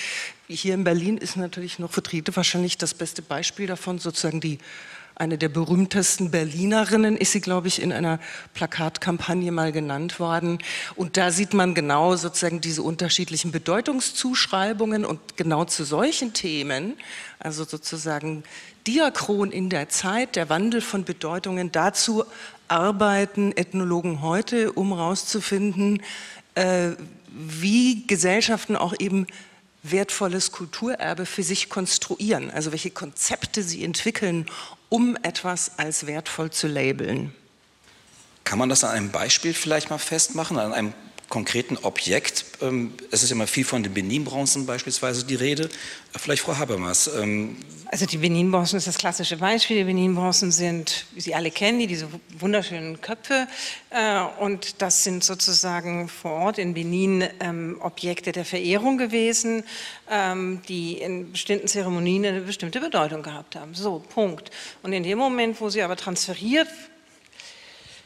[0.48, 4.60] hier in Berlin ist natürlich noch Vertreter wahrscheinlich das beste Beispiel davon, sozusagen die
[5.22, 8.20] eine der berühmtesten Berlinerinnen ist sie, glaube ich, in einer
[8.56, 10.58] Plakatkampagne mal genannt worden.
[10.96, 16.98] Und da sieht man genau sozusagen diese unterschiedlichen Bedeutungszuschreibungen und genau zu solchen Themen,
[17.38, 18.44] also sozusagen
[18.88, 22.24] diachron in der Zeit, der Wandel von Bedeutungen, dazu
[22.68, 26.02] arbeiten Ethnologen heute, um herauszufinden,
[26.56, 26.92] äh,
[27.32, 29.28] wie Gesellschaften auch eben
[29.84, 34.46] wertvolles Kulturerbe für sich konstruieren, also welche Konzepte sie entwickeln,
[34.90, 37.34] um etwas als wertvoll zu labeln.
[38.44, 40.94] Kann man das an einem Beispiel vielleicht mal festmachen, an einem
[41.32, 42.46] konkreten Objekt.
[42.62, 45.70] Ähm, es ist immer viel von den Benin-Bronzen beispielsweise die Rede.
[46.16, 47.10] Vielleicht Frau Habermas.
[47.20, 49.78] Ähm, also die Benin-Bronzen ist das klassische Beispiel.
[49.78, 53.48] Die Benin-Bronzen sind, wie Sie alle kennen, diese wunderschönen Köpfe.
[53.90, 59.64] Äh, und das sind sozusagen vor Ort in Benin ähm, Objekte der Verehrung gewesen,
[60.68, 63.74] die in bestimmten Zeremonien eine bestimmte Bedeutung gehabt haben.
[63.74, 64.52] So, Punkt.
[64.84, 66.68] Und in dem Moment, wo sie aber transferiert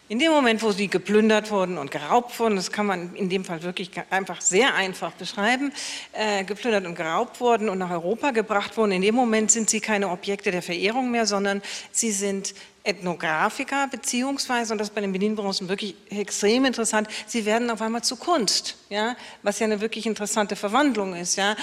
[0.07, 3.43] In dem Moment, wo sie geplündert wurden und geraubt wurden, das kann man in dem
[3.43, 5.73] Fall wirklich einfach sehr einfach beschreiben,
[6.13, 9.79] äh, geplündert und geraubt wurden und nach Europa gebracht wurden, in dem Moment sind sie
[9.79, 15.11] keine Objekte der Verehrung mehr, sondern sie sind Ethnografiker, beziehungsweise, und das ist bei den
[15.11, 20.05] Benin-Bronzen wirklich extrem interessant, sie werden auf einmal zu Kunst, ja, was ja eine wirklich
[20.05, 21.35] interessante Verwandlung ist.
[21.35, 21.55] Ja.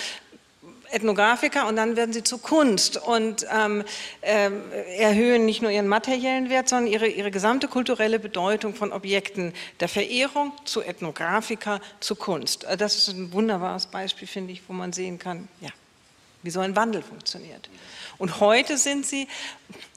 [0.93, 3.85] Ethnografiker und dann werden sie zu Kunst und ähm,
[4.21, 4.51] äh,
[4.99, 9.89] erhöhen nicht nur ihren materiellen Wert, sondern ihre, ihre gesamte kulturelle Bedeutung von Objekten der
[9.89, 12.65] Verehrung zu Ethnografiker zu Kunst.
[12.65, 15.71] Äh, das ist ein wunderbares Beispiel, finde ich, wo man sehen kann, ja,
[16.43, 17.71] wie so ein Wandel funktioniert.
[18.19, 19.27] Und heute sind sie,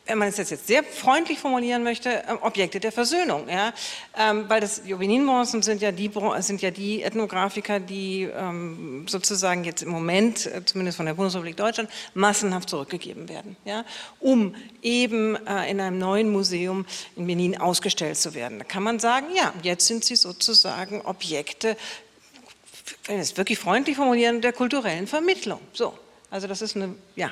[0.05, 3.49] wenn man es jetzt sehr freundlich formulieren möchte, ähm, Objekte der Versöhnung.
[3.49, 3.73] Ja?
[4.17, 9.81] Ähm, weil das Juvenin-Bronzen sind, ja die, sind ja die Ethnografiker, die ähm, sozusagen jetzt
[9.81, 13.83] im Moment, äh, zumindest von der Bundesrepublik Deutschland, massenhaft zurückgegeben werden, ja?
[14.19, 18.59] um eben äh, in einem neuen Museum in Benin ausgestellt zu werden.
[18.59, 21.75] Da kann man sagen, ja, jetzt sind sie sozusagen Objekte,
[23.05, 25.59] wenn wir es wirklich freundlich formulieren, der kulturellen Vermittlung.
[25.73, 25.97] So,
[26.29, 27.31] also das ist eine ja,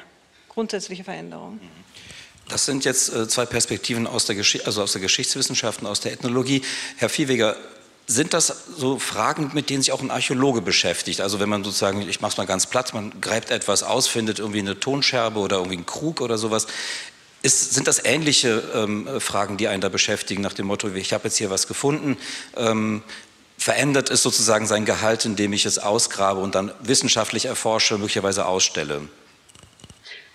[0.49, 1.55] grundsätzliche Veränderung.
[1.55, 1.82] Mhm.
[2.49, 6.11] Das sind jetzt äh, zwei Perspektiven aus der, also aus der Geschichtswissenschaft und aus der
[6.11, 6.61] Ethnologie.
[6.97, 7.55] Herr Viehweger,
[8.05, 11.21] sind das so Fragen, mit denen sich auch ein Archäologe beschäftigt?
[11.21, 14.39] Also wenn man sozusagen, ich mache es mal ganz platt, man greift etwas aus, findet
[14.39, 16.67] irgendwie eine Tonscherbe oder irgendwie einen Krug oder sowas.
[17.43, 21.25] Ist, sind das ähnliche ähm, Fragen, die einen da beschäftigen, nach dem Motto, ich habe
[21.25, 22.17] jetzt hier was gefunden,
[22.55, 23.03] ähm,
[23.57, 29.01] verändert es sozusagen sein Gehalt, indem ich es ausgrabe und dann wissenschaftlich erforsche, möglicherweise ausstelle?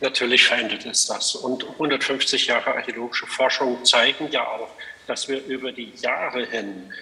[0.01, 1.35] Natürlich verändert es das.
[1.35, 4.71] Und 150 Jahre archäologische Forschung zeigen ja auch,
[5.07, 6.93] dass wir über die Jahre hin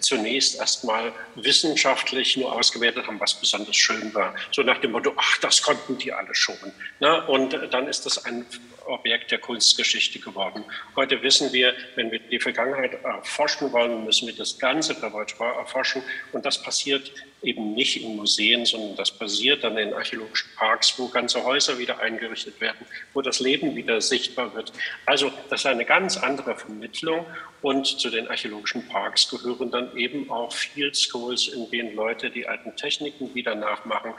[0.00, 4.34] zunächst erstmal wissenschaftlich nur ausgewertet haben, was besonders schön war.
[4.52, 6.56] So nach dem Motto, ach, das konnten die alle schon.
[7.00, 8.46] Na, und dann ist das ein
[8.86, 10.64] Objekt der Kunstgeschichte geworden.
[10.94, 16.02] Heute wissen wir, wenn wir die Vergangenheit erforschen wollen, müssen wir das ganze Repertoire erforschen.
[16.32, 17.12] Und das passiert
[17.42, 21.98] eben nicht in Museen, sondern das passiert dann in archäologischen Parks, wo ganze Häuser wieder
[22.00, 24.72] eingerichtet werden, wo das Leben wieder sichtbar wird.
[25.04, 27.26] Also das ist eine ganz andere Vermittlung.
[27.66, 32.46] Und zu den archäologischen Parks gehören dann eben auch Field Schools, in denen Leute die
[32.46, 34.14] alten Techniken wieder nachmachen,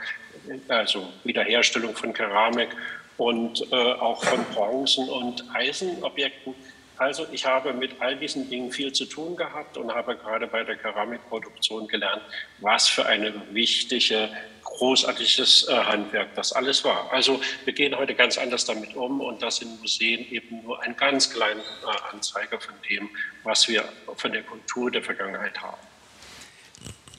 [0.68, 2.68] also Wiederherstellung von Keramik
[3.16, 6.54] und äh, auch von Bronzen- und Eisenobjekten.
[6.98, 10.62] Also ich habe mit all diesen Dingen viel zu tun gehabt und habe gerade bei
[10.62, 12.20] der Keramikproduktion gelernt,
[12.60, 14.28] was für ein wichtige,
[14.68, 17.10] großartiges äh, Handwerk das alles war.
[17.12, 20.96] Also wir gehen heute ganz anders damit um und das in Museen eben nur ein
[20.96, 23.08] ganz kleiner äh, Anzeiger von dem,
[23.44, 23.84] was wir
[24.16, 25.80] von der Kultur der Vergangenheit haben.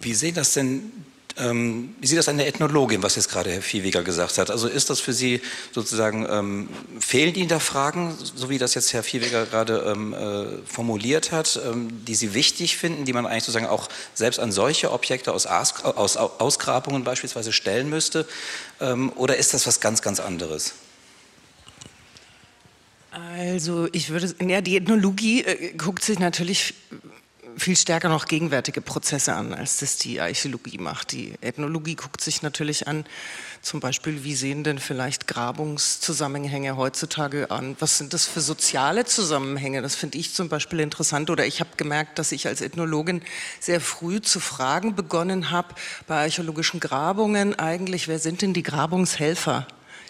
[0.02, 1.06] Wie sehen das denn
[1.40, 4.52] ähm, wie sieht das an der Ethnologin, was jetzt gerade Herr Viehweger gesagt hat?
[4.52, 8.94] Also ist das für Sie sozusagen, ähm, fehlen Ihnen da Fragen, so wie das jetzt
[8.94, 13.46] Herr Viehweger gerade ähm, äh, formuliert hat, ähm, die Sie wichtig finden, die man eigentlich
[13.46, 18.28] sozusagen auch selbst an solche Objekte aus, Aus, aus Ausgrabungen beispielsweise stellen müsste?
[18.82, 20.74] Ähm, oder ist das was ganz, ganz anderes?
[23.12, 26.74] Also ich würde, ja, die Ethnologie äh, guckt sich natürlich
[27.60, 31.12] viel stärker noch gegenwärtige Prozesse an, als das die Archäologie macht.
[31.12, 33.06] Die Ethnologie guckt sich natürlich an,
[33.62, 37.76] zum Beispiel, wie sehen denn vielleicht Grabungszusammenhänge heutzutage an?
[37.80, 39.82] Was sind das für soziale Zusammenhänge?
[39.82, 41.30] Das finde ich zum Beispiel interessant.
[41.30, 43.22] Oder ich habe gemerkt, dass ich als Ethnologin
[43.60, 45.76] sehr früh zu fragen begonnen habe
[46.08, 49.68] bei archäologischen Grabungen eigentlich, wer sind denn die Grabungshelfer?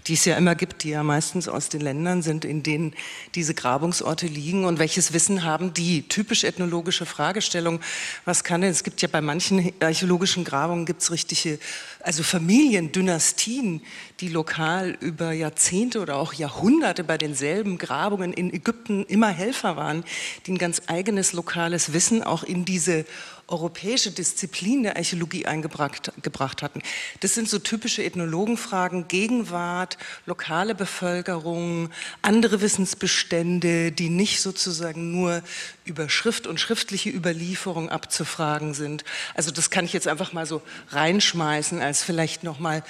[0.10, 2.96] Die es ja immer gibt, die ja meistens aus den Ländern sind, in denen
[3.36, 6.02] diese Grabungsorte liegen und welches Wissen haben die?
[6.08, 7.80] Typisch ethnologische Fragestellung,
[8.26, 11.60] was kann denn, es gibt ja bei manchen archäologischen Grabungen gibt es richtige,
[12.00, 13.82] also Familien, Dynastien,
[14.20, 20.04] die lokal über Jahrzehnte oder auch Jahrhunderte bei denselben Grabungen in Ägypten immer Helfer waren,
[20.48, 23.06] die ein ganz eigenes lokales Wissen auch in diese
[23.50, 26.82] europäische Disziplin der Archäologie eingebracht gebracht hatten.
[27.20, 31.90] Das sind so typische Ethnologenfragen, Gegenwart, lokale Bevölkerung,
[32.22, 35.42] andere Wissensbestände, die nicht sozusagen nur
[35.86, 39.04] über Schrift und schriftliche Überlieferung abzufragen sind.
[39.34, 42.84] Also das kann ich jetzt einfach mal so reinschmeißen als vielleicht nochmal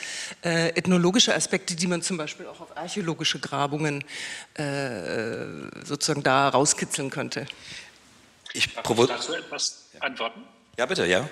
[0.44, 4.04] äh, ethnologische Aspekte, die man zum Beispiel auch auf archäologische Grabungen
[4.56, 5.46] äh,
[5.86, 7.46] sozusagen da rauskitzeln könnte.
[8.60, 10.44] Ich, Darf ich dazu etwas antworten?
[10.78, 11.30] Ja, bitte, ja.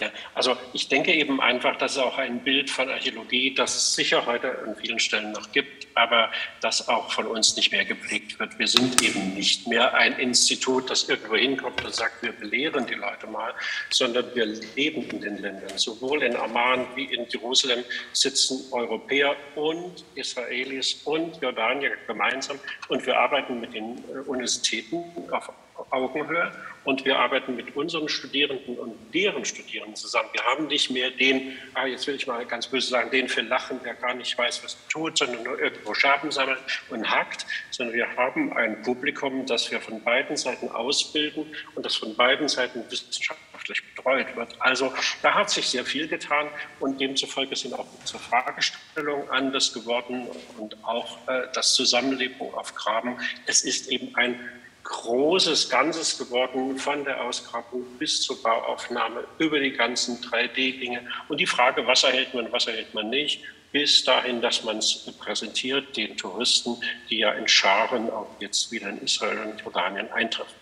[0.00, 3.94] Ja, also ich denke eben einfach, dass es auch ein Bild von Archäologie, das es
[3.94, 8.40] sicher heute an vielen Stellen noch gibt, aber das auch von uns nicht mehr gepflegt
[8.40, 8.58] wird.
[8.58, 12.94] Wir sind eben nicht mehr ein Institut, das irgendwo hinkommt und sagt, wir belehren die
[12.94, 13.52] Leute mal,
[13.90, 15.76] sondern wir leben in den Ländern.
[15.76, 23.18] Sowohl in Amman wie in Jerusalem sitzen Europäer und Israelis und Jordanier gemeinsam und wir
[23.18, 25.50] arbeiten mit den äh, Universitäten auf
[25.90, 26.52] Augenhöhe
[26.84, 30.28] und wir arbeiten mit unseren Studierenden und deren Studierenden zusammen.
[30.32, 33.40] Wir haben nicht mehr den, ah, jetzt will ich mal ganz böse sagen, den für
[33.40, 36.58] Lachen, der gar nicht weiß, was er tut, sondern nur irgendwo Scherben sammelt
[36.90, 41.96] und hackt, sondern wir haben ein Publikum, das wir von beiden Seiten ausbilden und das
[41.96, 44.60] von beiden Seiten wissenschaftlich betreut wird.
[44.60, 46.48] Also da hat sich sehr viel getan
[46.80, 53.18] und demzufolge sind auch unsere Fragestellungen anders geworden und auch äh, das Zusammenleben auf Graben.
[53.46, 54.38] Es ist eben ein
[54.84, 61.46] großes Ganzes geworden, von der Ausgrabung bis zur Bauaufnahme, über die ganzen 3D-Dinge und die
[61.46, 63.42] Frage, was erhält man, was erhält man nicht,
[63.72, 66.76] bis dahin, dass man es präsentiert den Touristen,
[67.10, 70.54] die ja in Scharen auch jetzt wieder in Israel und Jordanien eintreffen.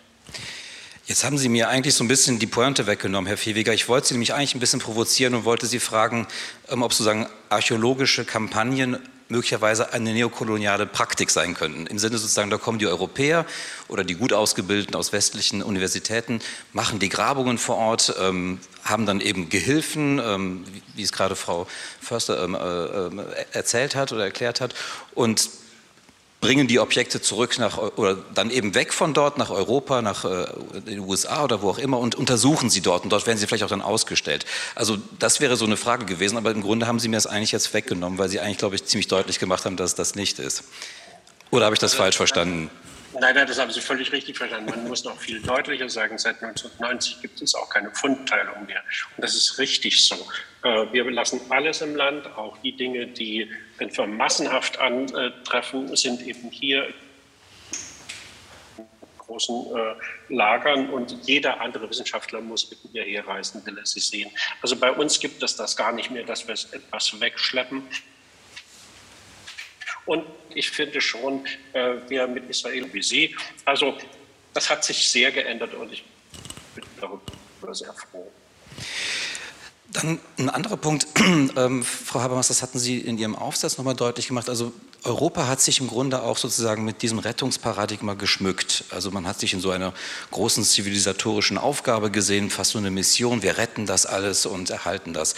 [1.05, 3.75] Jetzt haben Sie mir eigentlich so ein bisschen die Pointe weggenommen, Herr Fewiger.
[3.75, 6.29] Ich wollte Sie nämlich eigentlich ein bisschen provozieren und wollte Sie fragen,
[6.71, 11.87] ähm, ob sozusagen archäologische Kampagnen möglicherweise eine neokoloniale Praktik sein könnten.
[11.87, 13.47] Im Sinne sozusagen, da kommen die Europäer
[13.89, 16.41] oder die gut ausgebildeten aus westlichen Universitäten,
[16.73, 21.67] machen die Grabungen vor Ort, ähm, haben dann eben Gehilfen, ähm, wie es gerade Frau
[22.01, 24.75] Förster ähm, äh, äh erzählt hat oder erklärt hat,
[25.15, 25.49] und
[26.43, 30.47] bringen die Objekte zurück nach oder dann eben weg von dort nach Europa, nach äh,
[30.81, 33.63] den USA oder wo auch immer und untersuchen sie dort und dort werden sie vielleicht
[33.65, 34.45] auch dann ausgestellt.
[34.75, 37.53] Also das wäre so eine Frage gewesen, aber im Grunde haben Sie mir das eigentlich
[37.53, 40.65] jetzt weggenommen, weil Sie eigentlich, glaube ich, ziemlich deutlich gemacht haben, dass das nicht ist.
[41.53, 42.71] Oder habe ich das falsch verstanden?
[43.21, 44.69] Nein, nein, das haben Sie völlig richtig verstanden.
[44.71, 48.83] Man muss noch viel deutlicher sagen, seit 1990 gibt es auch keine Fundteilung mehr.
[49.17, 50.17] Und das ist richtig so.
[50.63, 53.51] Äh, wir lassen alles im Land, auch die Dinge, die
[53.83, 56.95] wenn wir massenhaft antreffen, sind eben hier
[59.18, 59.95] großen äh,
[60.29, 64.31] Lagern und jeder andere Wissenschaftler muss mit mir herreisen, will er sie sehen.
[64.61, 67.83] Also bei uns gibt es das gar nicht mehr, dass wir etwas wegschleppen.
[70.05, 73.97] Und ich finde schon, äh, wir mit Israel wie Sie, also
[74.55, 76.05] das hat sich sehr geändert und ich
[76.75, 78.31] bin darüber sehr froh.
[79.93, 81.07] Dann ein anderer Punkt,
[81.57, 84.49] ähm, Frau Habermas, das hatten Sie in Ihrem Aufsatz nochmal deutlich gemacht.
[84.49, 84.73] Also
[85.05, 88.85] Europa hat sich im Grunde auch sozusagen mit diesem Rettungsparadigma geschmückt.
[88.91, 89.93] Also man hat sich in so einer
[90.31, 95.35] großen zivilisatorischen Aufgabe gesehen, fast so eine Mission, wir retten das alles und erhalten das.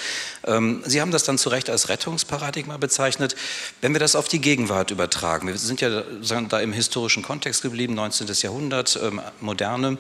[0.47, 3.37] Ähm, Sie haben das dann zu Recht als Rettungsparadigma bezeichnet.
[3.81, 7.95] Wenn wir das auf die Gegenwart übertragen, wir sind ja da im historischen Kontext geblieben,
[7.95, 8.27] 19.
[8.27, 9.97] Jahrhundert, ähm, moderne.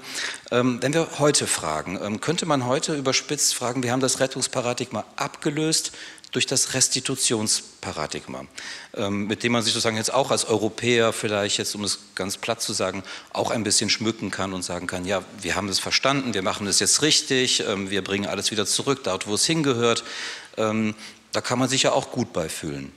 [0.50, 5.92] Ähm, wenn wir heute fragen, könnte man heute überspitzt fragen, wir haben das Rettungsparadigma abgelöst,
[6.34, 8.44] durch das Restitutionsparadigma,
[8.94, 12.36] ähm, mit dem man sich sozusagen jetzt auch als Europäer vielleicht jetzt, um es ganz
[12.36, 15.78] platt zu sagen, auch ein bisschen schmücken kann und sagen kann, ja, wir haben es
[15.78, 19.46] verstanden, wir machen es jetzt richtig, ähm, wir bringen alles wieder zurück, dort, wo es
[19.46, 20.02] hingehört.
[20.56, 20.94] Ähm,
[21.30, 22.92] da kann man sich ja auch gut beifühlen.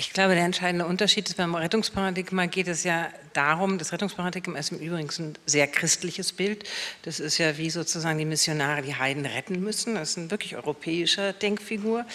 [0.00, 4.70] Ich glaube, der entscheidende Unterschied ist beim Rettungsparadigma geht es ja darum, das Rettungsparadigma ist
[4.70, 6.62] im Übrigen ein sehr christliches Bild.
[7.02, 9.96] Das ist ja wie sozusagen die Missionare die Heiden retten müssen.
[9.96, 12.06] Das ist eine wirklich europäische Denkfigur.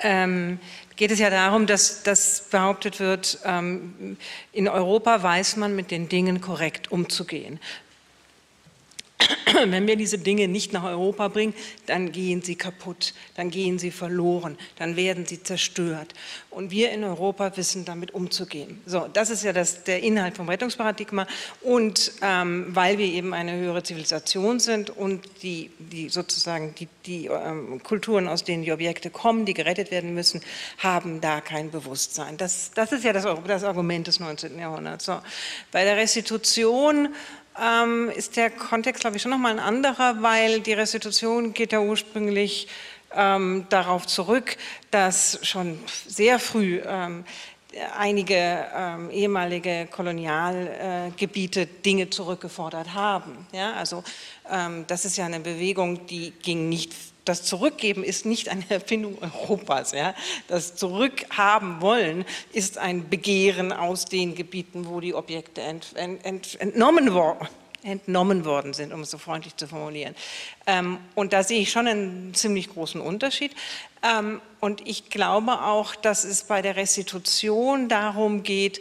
[0.00, 0.58] Ähm,
[0.96, 4.18] geht es ja darum, dass, dass behauptet wird, ähm,
[4.52, 7.60] in Europa weiß man mit den Dingen korrekt umzugehen.
[9.66, 11.54] Wenn wir diese Dinge nicht nach Europa bringen,
[11.86, 16.14] dann gehen sie kaputt, dann gehen sie verloren, dann werden sie zerstört.
[16.50, 18.80] Und wir in Europa wissen damit umzugehen.
[18.86, 21.26] So, das ist ja das, der Inhalt vom Rettungsparadigma.
[21.62, 27.26] Und ähm, weil wir eben eine höhere Zivilisation sind und die, die sozusagen die, die
[27.26, 30.42] ähm, Kulturen, aus denen die Objekte kommen, die gerettet werden müssen,
[30.78, 32.36] haben da kein Bewusstsein.
[32.36, 34.58] Das, das ist ja das, das Argument des 19.
[34.58, 35.06] Jahrhunderts.
[35.06, 35.20] So.
[35.70, 37.08] Bei der Restitution
[37.60, 41.80] ähm, ist der Kontext, glaube ich, schon nochmal ein anderer, weil die Restitution geht ja
[41.80, 42.68] ursprünglich
[43.14, 44.56] ähm, darauf zurück,
[44.90, 47.24] dass schon sehr früh ähm,
[47.96, 53.46] einige ähm, ehemalige Kolonialgebiete äh, Dinge zurückgefordert haben.
[53.52, 54.04] Ja, also
[54.50, 56.92] ähm, das ist ja eine Bewegung, die ging nicht
[57.24, 59.92] das Zurückgeben ist nicht eine Erfindung Europas.
[59.92, 60.14] Ja?
[60.48, 66.60] Das Zurückhaben wollen ist ein Begehren aus den Gebieten, wo die Objekte ent, ent, ent,
[66.60, 67.48] entnommen, worden,
[67.82, 70.14] entnommen worden sind, um es so freundlich zu formulieren.
[70.66, 73.52] Ähm, und da sehe ich schon einen ziemlich großen Unterschied.
[74.02, 78.80] Ähm, und ich glaube auch, dass es bei der Restitution darum geht,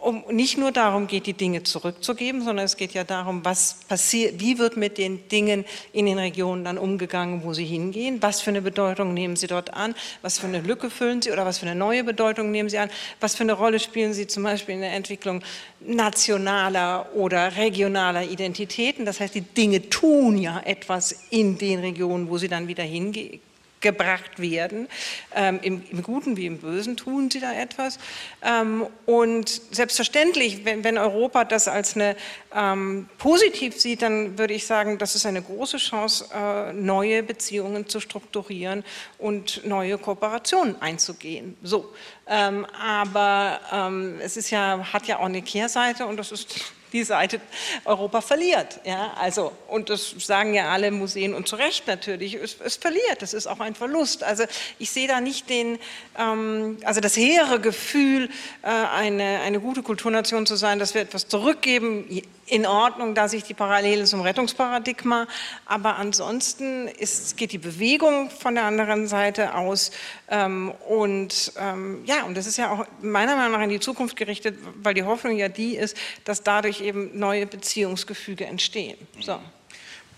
[0.00, 4.40] um nicht nur darum geht, die Dinge zurückzugeben, sondern es geht ja darum, was passiert,
[4.40, 8.50] wie wird mit den Dingen in den Regionen dann umgegangen, wo sie hingehen, was für
[8.50, 11.66] eine Bedeutung nehmen sie dort an, was für eine Lücke füllen sie oder was für
[11.66, 12.90] eine neue Bedeutung nehmen sie an,
[13.20, 15.42] was für eine Rolle spielen sie zum Beispiel in der Entwicklung
[15.80, 19.04] nationaler oder regionaler Identitäten.
[19.04, 23.40] Das heißt, die Dinge tun ja etwas in den Regionen, wo sie dann wieder hingehen
[23.80, 24.88] gebracht werden.
[25.34, 27.98] Ähm, im, im, Guten wie im Bösen tun sie da etwas.
[28.42, 32.16] Ähm, und selbstverständlich, wenn, wenn, Europa das als eine
[32.54, 37.88] ähm, positiv sieht, dann würde ich sagen, das ist eine große Chance, äh, neue Beziehungen
[37.88, 38.84] zu strukturieren
[39.18, 41.56] und neue Kooperationen einzugehen.
[41.62, 41.92] So,
[42.26, 47.04] ähm, aber ähm, es ist ja, hat ja auch eine Kehrseite und das ist die
[47.04, 47.40] Seite
[47.84, 48.80] Europa verliert.
[48.84, 53.20] Ja, also, und das sagen ja alle Museen und zu Recht natürlich, es, es verliert,
[53.20, 54.22] das ist auch ein Verlust.
[54.24, 54.44] Also
[54.78, 55.78] ich sehe da nicht den,
[56.18, 58.28] ähm, also das hehre Gefühl,
[58.62, 63.44] äh, eine, eine gute Kulturnation zu sein, dass wir etwas zurückgeben, in Ordnung, da sich
[63.44, 65.26] die Parallele zum Rettungsparadigma,
[65.66, 69.92] aber ansonsten ist, geht die Bewegung von der anderen Seite aus
[70.28, 74.16] ähm, und ähm, ja, und das ist ja auch meiner Meinung nach in die Zukunft
[74.16, 78.98] gerichtet, weil die Hoffnung ja die ist, dass dadurch eben neue Beziehungsgefüge entstehen.
[79.20, 79.38] So.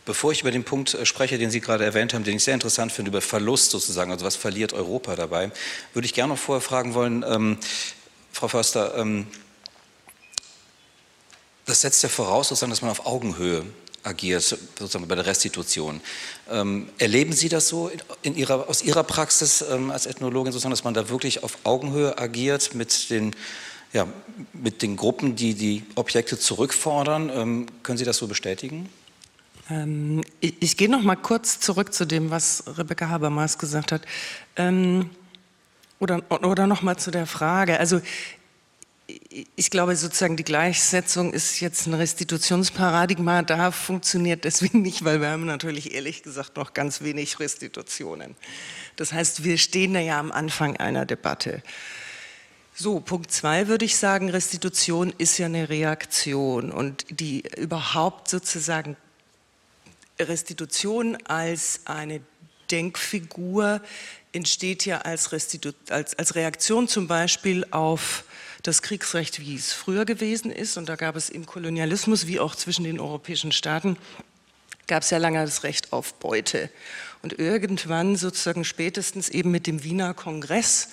[0.04, 2.54] Bevor ich über den Punkt äh, spreche, den Sie gerade erwähnt haben, den ich sehr
[2.54, 5.52] interessant finde, über Verlust sozusagen, also was verliert Europa dabei,
[5.92, 7.58] würde ich gerne noch vorher fragen wollen, ähm,
[8.32, 9.26] Frau Förster, ähm,
[11.66, 13.64] das setzt ja voraus, sozusagen, dass man auf Augenhöhe
[14.02, 16.00] agiert, sozusagen bei der Restitution.
[16.50, 17.90] Ähm, erleben Sie das so
[18.22, 22.18] in Ihrer, aus Ihrer Praxis ähm, als Ethnologin, sozusagen, dass man da wirklich auf Augenhöhe
[22.18, 23.34] agiert mit den,
[23.92, 24.08] ja,
[24.52, 27.30] mit den Gruppen, die die Objekte zurückfordern?
[27.30, 28.88] Ähm, können Sie das so bestätigen?
[29.70, 34.02] Ähm, ich, ich, gehe noch mal kurz zurück zu dem, was Rebecca Habermas gesagt hat.
[34.56, 35.10] Ähm,
[36.00, 37.78] oder, oder noch mal zu der Frage.
[37.78, 38.00] Also
[39.56, 43.42] ich glaube sozusagen, die Gleichsetzung ist jetzt ein Restitutionsparadigma.
[43.42, 48.34] Da funktioniert deswegen nicht, weil wir haben natürlich ehrlich gesagt noch ganz wenig Restitutionen.
[48.96, 51.62] Das heißt, wir stehen da ja am Anfang einer Debatte.
[52.74, 58.96] So, Punkt zwei würde ich sagen, Restitution ist ja eine Reaktion und die überhaupt sozusagen
[60.18, 62.20] Restitution als eine
[62.70, 63.82] Denkfigur
[64.32, 68.24] entsteht ja als, Restitu als, als Reaktion zum Beispiel auf
[68.62, 70.76] das Kriegsrecht, wie es früher gewesen ist.
[70.76, 73.96] Und da gab es im Kolonialismus wie auch zwischen den europäischen Staaten,
[74.86, 76.70] gab es ja lange das Recht auf Beute.
[77.22, 80.88] Und irgendwann, sozusagen spätestens eben mit dem Wiener Kongress,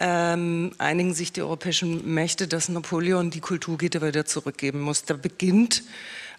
[0.00, 5.04] ähm, einigen sich die europäischen Mächte, dass Napoleon die Kulturgitte wieder zurückgeben muss.
[5.04, 5.84] Da beginnt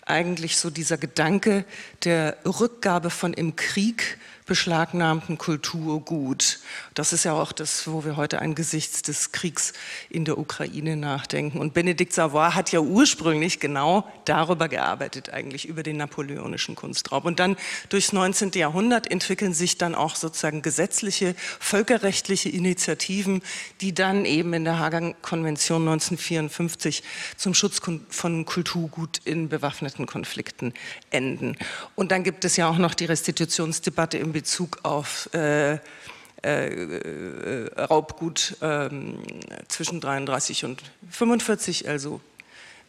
[0.05, 1.65] eigentlich so dieser Gedanke
[2.03, 6.59] der Rückgabe von im Krieg beschlagnahmten Kulturgut.
[6.93, 9.73] Das ist ja auch das, wo wir heute angesichts des Kriegs
[10.09, 11.59] in der Ukraine nachdenken.
[11.59, 17.25] Und Benedikt Savoy hat ja ursprünglich genau darüber gearbeitet, eigentlich über den napoleonischen Kunstraub.
[17.25, 17.55] Und dann
[17.89, 18.51] durchs 19.
[18.51, 23.41] Jahrhundert entwickeln sich dann auch sozusagen gesetzliche, völkerrechtliche Initiativen,
[23.81, 27.03] die dann eben in der Hager Konvention 1954
[27.35, 30.73] zum Schutz von Kulturgut in bewaffneten Konflikten
[31.09, 31.57] enden.
[31.95, 35.75] Und dann gibt es ja auch noch die Restitutionsdebatte im Bezug auf äh,
[36.41, 38.89] äh, Raubgut äh,
[39.69, 42.19] zwischen 33 und 45, also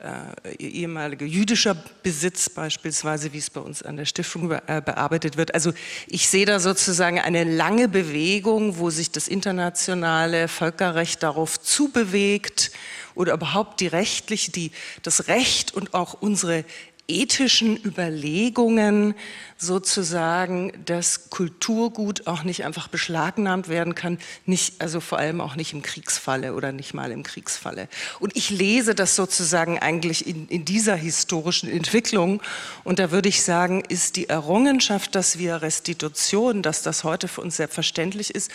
[0.00, 5.54] äh, ehemaliger jüdischer Besitz beispielsweise, wie es bei uns an der Stiftung äh, bearbeitet wird.
[5.54, 5.72] Also
[6.08, 12.72] ich sehe da sozusagen eine lange Bewegung, wo sich das internationale Völkerrecht darauf zubewegt
[13.14, 14.72] oder überhaupt die rechtliche, die,
[15.04, 16.64] das Recht und auch unsere
[17.08, 19.14] ethischen Überlegungen
[19.58, 25.72] sozusagen, dass Kulturgut auch nicht einfach beschlagnahmt werden kann, nicht, also vor allem auch nicht
[25.72, 27.88] im Kriegsfalle oder nicht mal im Kriegsfalle.
[28.20, 32.42] Und ich lese das sozusagen eigentlich in, in dieser historischen Entwicklung
[32.84, 37.40] und da würde ich sagen, ist die Errungenschaft, dass wir Restitution, dass das heute für
[37.40, 38.50] uns selbstverständlich ist,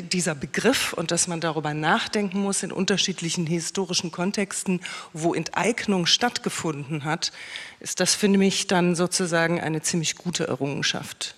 [0.00, 4.80] dieser Begriff und dass man darüber nachdenken muss in unterschiedlichen historischen Kontexten,
[5.12, 7.32] wo Enteignung stattgefunden hat,
[7.80, 11.34] ist das für mich dann sozusagen eine ziemlich gute Errungenschaft.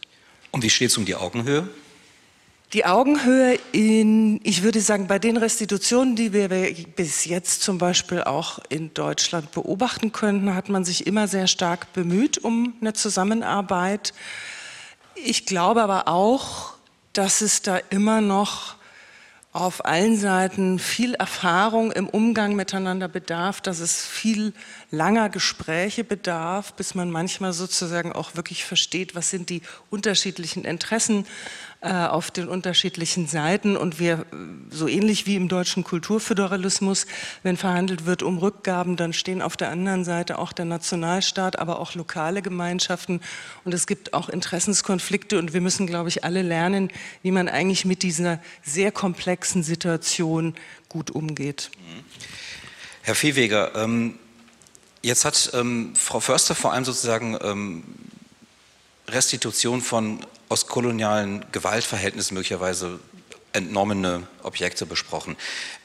[0.51, 1.69] Und wie steht es um die Augenhöhe?
[2.75, 6.49] Die Augenhöhe in, ich würde sagen, bei den Restitutionen, die wir
[6.97, 11.93] bis jetzt zum Beispiel auch in Deutschland beobachten könnten, hat man sich immer sehr stark
[11.93, 14.13] bemüht um eine Zusammenarbeit.
[15.15, 16.74] Ich glaube aber auch,
[17.15, 18.77] dass es da immer noch
[19.55, 24.53] auf allen Seiten viel Erfahrung im Umgang miteinander bedarf, dass es viel
[24.91, 31.25] langer Gespräche bedarf, bis man manchmal sozusagen auch wirklich versteht, was sind die unterschiedlichen Interessen
[31.85, 33.77] äh, auf den unterschiedlichen Seiten.
[33.77, 34.25] Und wir,
[34.71, 37.07] so ähnlich wie im deutschen Kulturföderalismus,
[37.43, 41.81] wenn verhandelt wird um Rückgaben, dann stehen auf der anderen Seite auch der Nationalstaat, aber
[41.81, 43.21] auch lokale Gemeinschaften.
[43.65, 45.39] Und es gibt auch Interessenskonflikte.
[45.39, 50.55] Und wir müssen, glaube ich, alle lernen, wie man eigentlich mit dieser sehr komplexen Situation
[50.89, 51.71] gut umgeht.
[53.03, 54.19] Herr Viehweger, ähm,
[55.03, 57.85] jetzt hat ähm, Frau Förster vor allem sozusagen ähm,
[59.07, 60.25] Restitution von
[60.55, 63.01] aus kolonialen Gewaltverhältnissen möglicherweise
[63.53, 65.37] entnommene Objekte besprochen.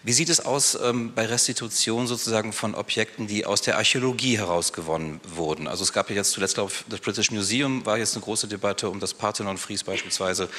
[0.03, 5.22] Wie sieht es aus ähm, bei Restitution sozusagen von Objekten, die aus der Archäologie herausgewonnen
[5.36, 5.67] wurden?
[5.67, 8.47] Also es gab ja jetzt zuletzt, glaube ich, das British Museum war jetzt eine große
[8.47, 10.49] Debatte um das Parthenon-Fries beispielsweise.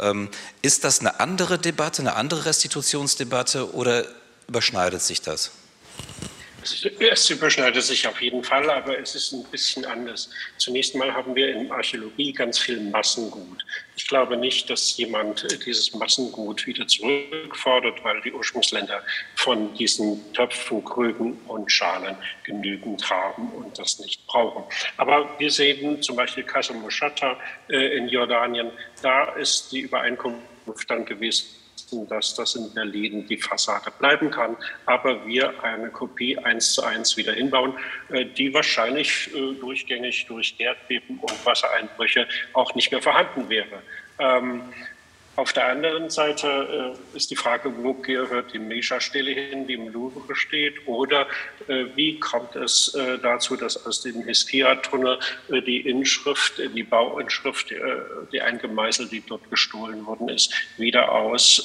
[0.00, 0.28] Ähm,
[0.60, 4.06] ist das eine andere Debatte, eine andere Restitutionsdebatte oder
[4.48, 5.52] überschneidet sich das?
[6.62, 10.30] Es überschneidet sich auf jeden Fall, aber es ist ein bisschen anders.
[10.58, 13.64] Zunächst mal haben wir in Archäologie ganz viel Massengut.
[13.96, 19.02] Ich glaube nicht, dass jemand dieses Massengut wieder zurückfordert, weil die Ursprungsländer
[19.34, 24.64] von diesen Töpfen, Krügen und Schalen genügend haben und das nicht brauchen.
[24.98, 27.36] Aber wir sehen zum Beispiel Kasem Mushatta
[27.68, 28.70] äh, in Jordanien,
[29.02, 31.46] da ist die Übereinkunft dann gewesen,
[32.08, 37.16] dass das in Berlin die Fassade bleiben kann, aber wir eine Kopie eins zu eins
[37.16, 37.74] wieder hinbauen,
[38.10, 43.82] äh, die wahrscheinlich äh, durchgängig durch Erdbeben und Wassereinbrüche auch nicht mehr vorhanden wäre.
[45.34, 49.88] Auf der anderen Seite äh, ist die Frage, wo gehört die Mesha-Stele hin, die im
[49.88, 51.26] Louvre steht, oder
[51.68, 55.18] äh, wie kommt es äh, dazu, dass aus dem Hiskia-Tunnel
[55.48, 57.78] äh, die Inschrift, äh, die Bauinschrift, äh,
[58.30, 61.64] die eingemeißelt, die dort gestohlen worden ist, wieder aus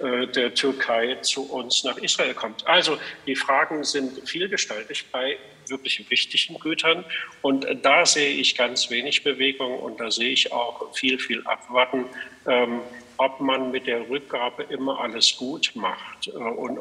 [0.00, 2.66] der Türkei zu uns nach Israel kommt.
[2.66, 5.38] Also die Fragen sind vielgestaltig bei
[5.68, 7.04] wirklich wichtigen Gütern.
[7.42, 12.06] Und da sehe ich ganz wenig Bewegung und da sehe ich auch viel, viel Abwarten,
[12.46, 12.80] ähm,
[13.18, 16.78] ob man mit der Rückgabe immer alles gut macht äh, und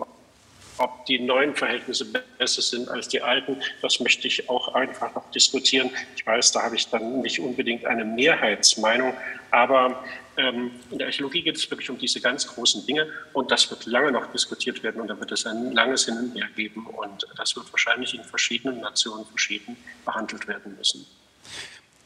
[0.78, 2.06] ob die neuen Verhältnisse
[2.38, 5.92] besser sind als die alten, das möchte ich auch einfach noch diskutieren.
[6.16, 9.14] Ich weiß, da habe ich dann nicht unbedingt eine Mehrheitsmeinung,
[9.52, 10.04] aber
[10.38, 13.86] ähm, in der Archäologie geht es wirklich um diese ganz großen Dinge und das wird
[13.86, 17.28] lange noch diskutiert werden und da wird es ein langes Hin und Her geben und
[17.36, 19.76] das wird wahrscheinlich in verschiedenen Nationen verschieden
[20.06, 21.06] behandelt werden müssen.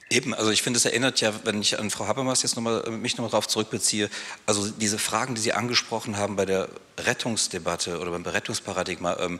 [0.09, 2.91] Eben, also ich finde, es erinnert ja, wenn ich an Frau Habermas jetzt nochmal, äh,
[2.91, 4.09] mich nochmal darauf zurückbeziehe,
[4.45, 6.69] also diese Fragen, die Sie angesprochen haben bei der
[6.99, 9.39] Rettungsdebatte oder beim Berettungsparadigma, ähm,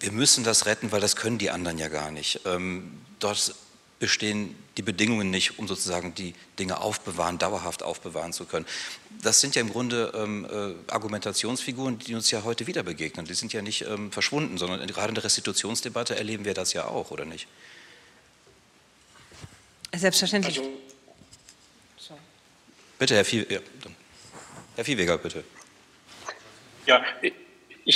[0.00, 2.40] wir müssen das retten, weil das können die anderen ja gar nicht.
[2.44, 3.54] Ähm, dort
[3.98, 8.66] bestehen die Bedingungen nicht, um sozusagen die Dinge aufbewahren, dauerhaft aufbewahren zu können.
[9.22, 13.24] Das sind ja im Grunde ähm, äh, Argumentationsfiguren, die uns ja heute wieder begegnen.
[13.26, 16.86] Die sind ja nicht ähm, verschwunden, sondern gerade in der Restitutionsdebatte erleben wir das ja
[16.86, 17.46] auch, oder nicht?
[19.94, 20.58] Selbstverständlich.
[20.58, 22.18] Also,
[22.98, 23.60] bitte, Herr, Vie ja,
[24.74, 25.44] Herr Viehweger, bitte.
[26.86, 27.32] Ja, ich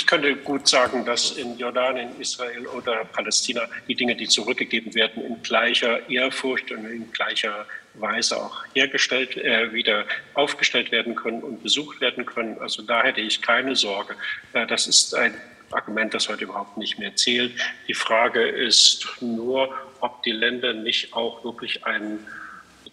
[0.05, 5.41] könnte gut sagen, dass in Jordanien, Israel oder Palästina die Dinge, die zurückgegeben werden, in
[5.41, 7.65] gleicher Ehrfurcht und in gleicher
[7.95, 12.59] Weise auch hergestellt, äh, wieder aufgestellt werden können und besucht werden können.
[12.59, 14.15] Also da hätte ich keine Sorge.
[14.53, 15.33] Äh, das ist ein
[15.71, 17.53] Argument, das heute überhaupt nicht mehr zählt.
[17.87, 22.25] Die Frage ist nur, ob die Länder nicht auch wirklich einen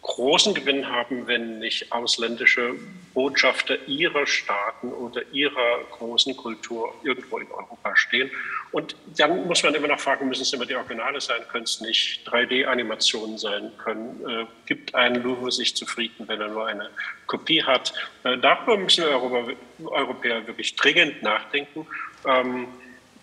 [0.02, 2.74] großen Gewinn haben, wenn nicht ausländische
[3.14, 8.30] Botschafter ihrer Staaten oder ihrer großen Kultur irgendwo in Europa stehen.
[8.72, 11.80] Und dann muss man immer noch fragen, müssen es immer die Originale sein, können es
[11.80, 16.90] nicht 3D-Animationen sein, können, äh, gibt ein Louvre sich zufrieden, wenn er nur eine
[17.26, 17.94] Kopie hat.
[18.24, 19.52] Äh, darüber müssen wir Europa,
[19.84, 21.86] Europäer wirklich dringend nachdenken.
[22.26, 22.68] Ähm,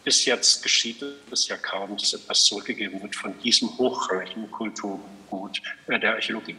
[0.03, 5.99] bis jetzt geschieht es ja kaum, dass etwas zurückgegeben wird von diesem hochrangigen Kulturgut äh,
[5.99, 6.55] der Archäologie.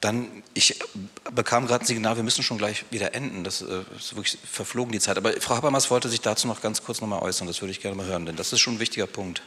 [0.00, 0.78] Dann, ich
[1.30, 3.44] bekam gerade ein Signal, wir müssen schon gleich wieder enden.
[3.44, 5.18] Das äh, ist wirklich verflogen die Zeit.
[5.18, 7.46] Aber Frau Habermas wollte sich dazu noch ganz kurz nochmal äußern.
[7.46, 9.42] Das würde ich gerne mal hören, denn das ist schon ein wichtiger Punkt.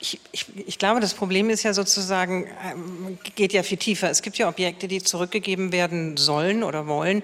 [0.00, 4.10] Ich, ich, ich, glaube, das Problem ist ja sozusagen, ähm, geht ja viel tiefer.
[4.10, 7.22] Es gibt ja Objekte, die zurückgegeben werden sollen oder wollen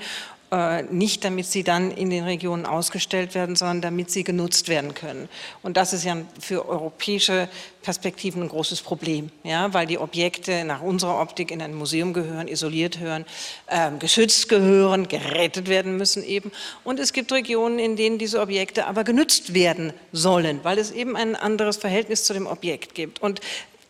[0.90, 5.28] nicht damit sie dann in den Regionen ausgestellt werden, sondern damit sie genutzt werden können.
[5.62, 7.48] Und das ist ja für europäische
[7.82, 12.48] Perspektiven ein großes Problem, ja, weil die Objekte nach unserer Optik in ein Museum gehören,
[12.48, 13.24] isoliert gehören,
[13.66, 16.50] äh, geschützt gehören, gerettet werden müssen eben.
[16.82, 21.16] Und es gibt Regionen, in denen diese Objekte aber genützt werden sollen, weil es eben
[21.16, 23.20] ein anderes Verhältnis zu dem Objekt gibt.
[23.20, 23.40] Und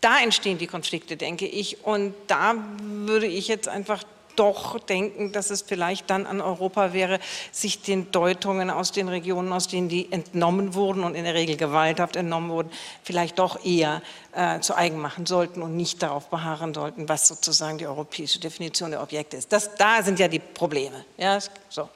[0.00, 1.84] da entstehen die Konflikte, denke ich.
[1.84, 4.04] Und da würde ich jetzt einfach
[4.36, 7.20] doch denken, dass es vielleicht dann an Europa wäre,
[7.52, 11.56] sich den Deutungen aus den Regionen, aus denen die entnommen wurden und in der Regel
[11.56, 12.70] gewalthaft entnommen wurden,
[13.02, 17.78] vielleicht doch eher äh, zu eigen machen sollten und nicht darauf beharren sollten, was sozusagen
[17.78, 19.52] die europäische Definition der Objekte ist.
[19.52, 21.04] Das, da sind ja die Probleme.
[21.16, 21.88] Ja, so.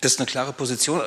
[0.00, 1.00] Das ist eine klare Position.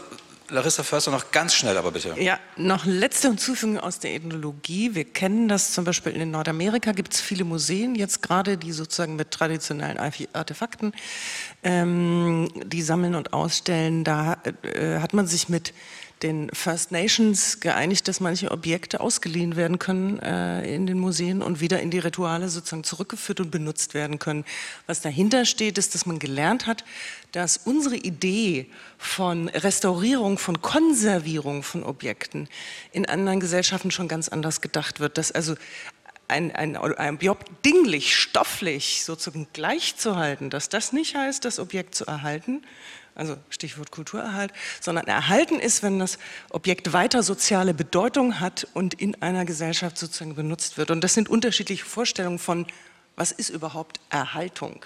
[0.50, 2.16] Larissa Förster, noch ganz schnell aber bitte.
[2.20, 4.93] Ja, noch letzte Hinzufügung aus der Ethnologie.
[4.93, 9.16] Wir kennen das zum Beispiel in Nordamerika, gibt es viele Museen jetzt gerade, die sozusagen
[9.16, 9.98] mit traditionellen
[10.34, 10.93] Artefakten,
[11.64, 14.04] ähm, die sammeln und ausstellen.
[14.04, 15.74] Da äh, hat man sich mit
[16.24, 21.60] den First Nations geeinigt, dass manche Objekte ausgeliehen werden können äh, in den Museen und
[21.60, 24.46] wieder in die Rituale sozusagen zurückgeführt und benutzt werden können.
[24.88, 26.86] Was dahinter steht, ist, dass man gelernt hat,
[27.36, 28.68] dass unsere Idee
[28.98, 32.48] von Restaurierung, von Konservierung von Objekten
[32.94, 35.18] in anderen Gesellschaften schon ganz anders gedacht wird.
[35.18, 35.56] Dass also
[36.30, 42.06] ein, ein, ein Objekt dinglich, stofflich sozusagen gleichzuhalten, dass das nicht heißt, das Objekt zu
[42.06, 42.62] erhalten,
[43.16, 46.18] also Stichwort Kulturerhalt, sondern erhalten ist, wenn das
[46.52, 50.90] Objekt weiter soziale Bedeutung hat und in einer Gesellschaft sozusagen benutzt wird.
[50.90, 52.66] Und das sind unterschiedliche Vorstellungen von,
[53.18, 54.86] was ist überhaupt Erhaltung?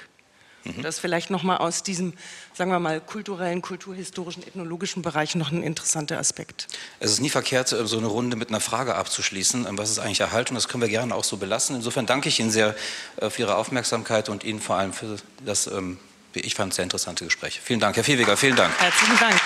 [0.63, 0.81] Mhm.
[0.81, 2.13] Das vielleicht nochmal aus diesem,
[2.53, 6.67] sagen wir mal, kulturellen, kulturhistorischen, ethnologischen Bereich noch ein interessanter Aspekt.
[6.99, 9.67] Es ist nie verkehrt, so eine Runde mit einer Frage abzuschließen.
[9.71, 10.55] Was ist eigentlich Erhaltung?
[10.55, 11.75] Das können wir gerne auch so belassen.
[11.75, 12.75] Insofern danke ich Ihnen sehr
[13.17, 15.97] äh, für Ihre Aufmerksamkeit und Ihnen vor allem für das ähm,
[16.33, 17.59] wie ich fand, sehr interessante Gespräche.
[17.61, 18.71] Vielen Dank, Herr Viehweger, vielen Dank.
[18.79, 19.41] Herzlichen Dank.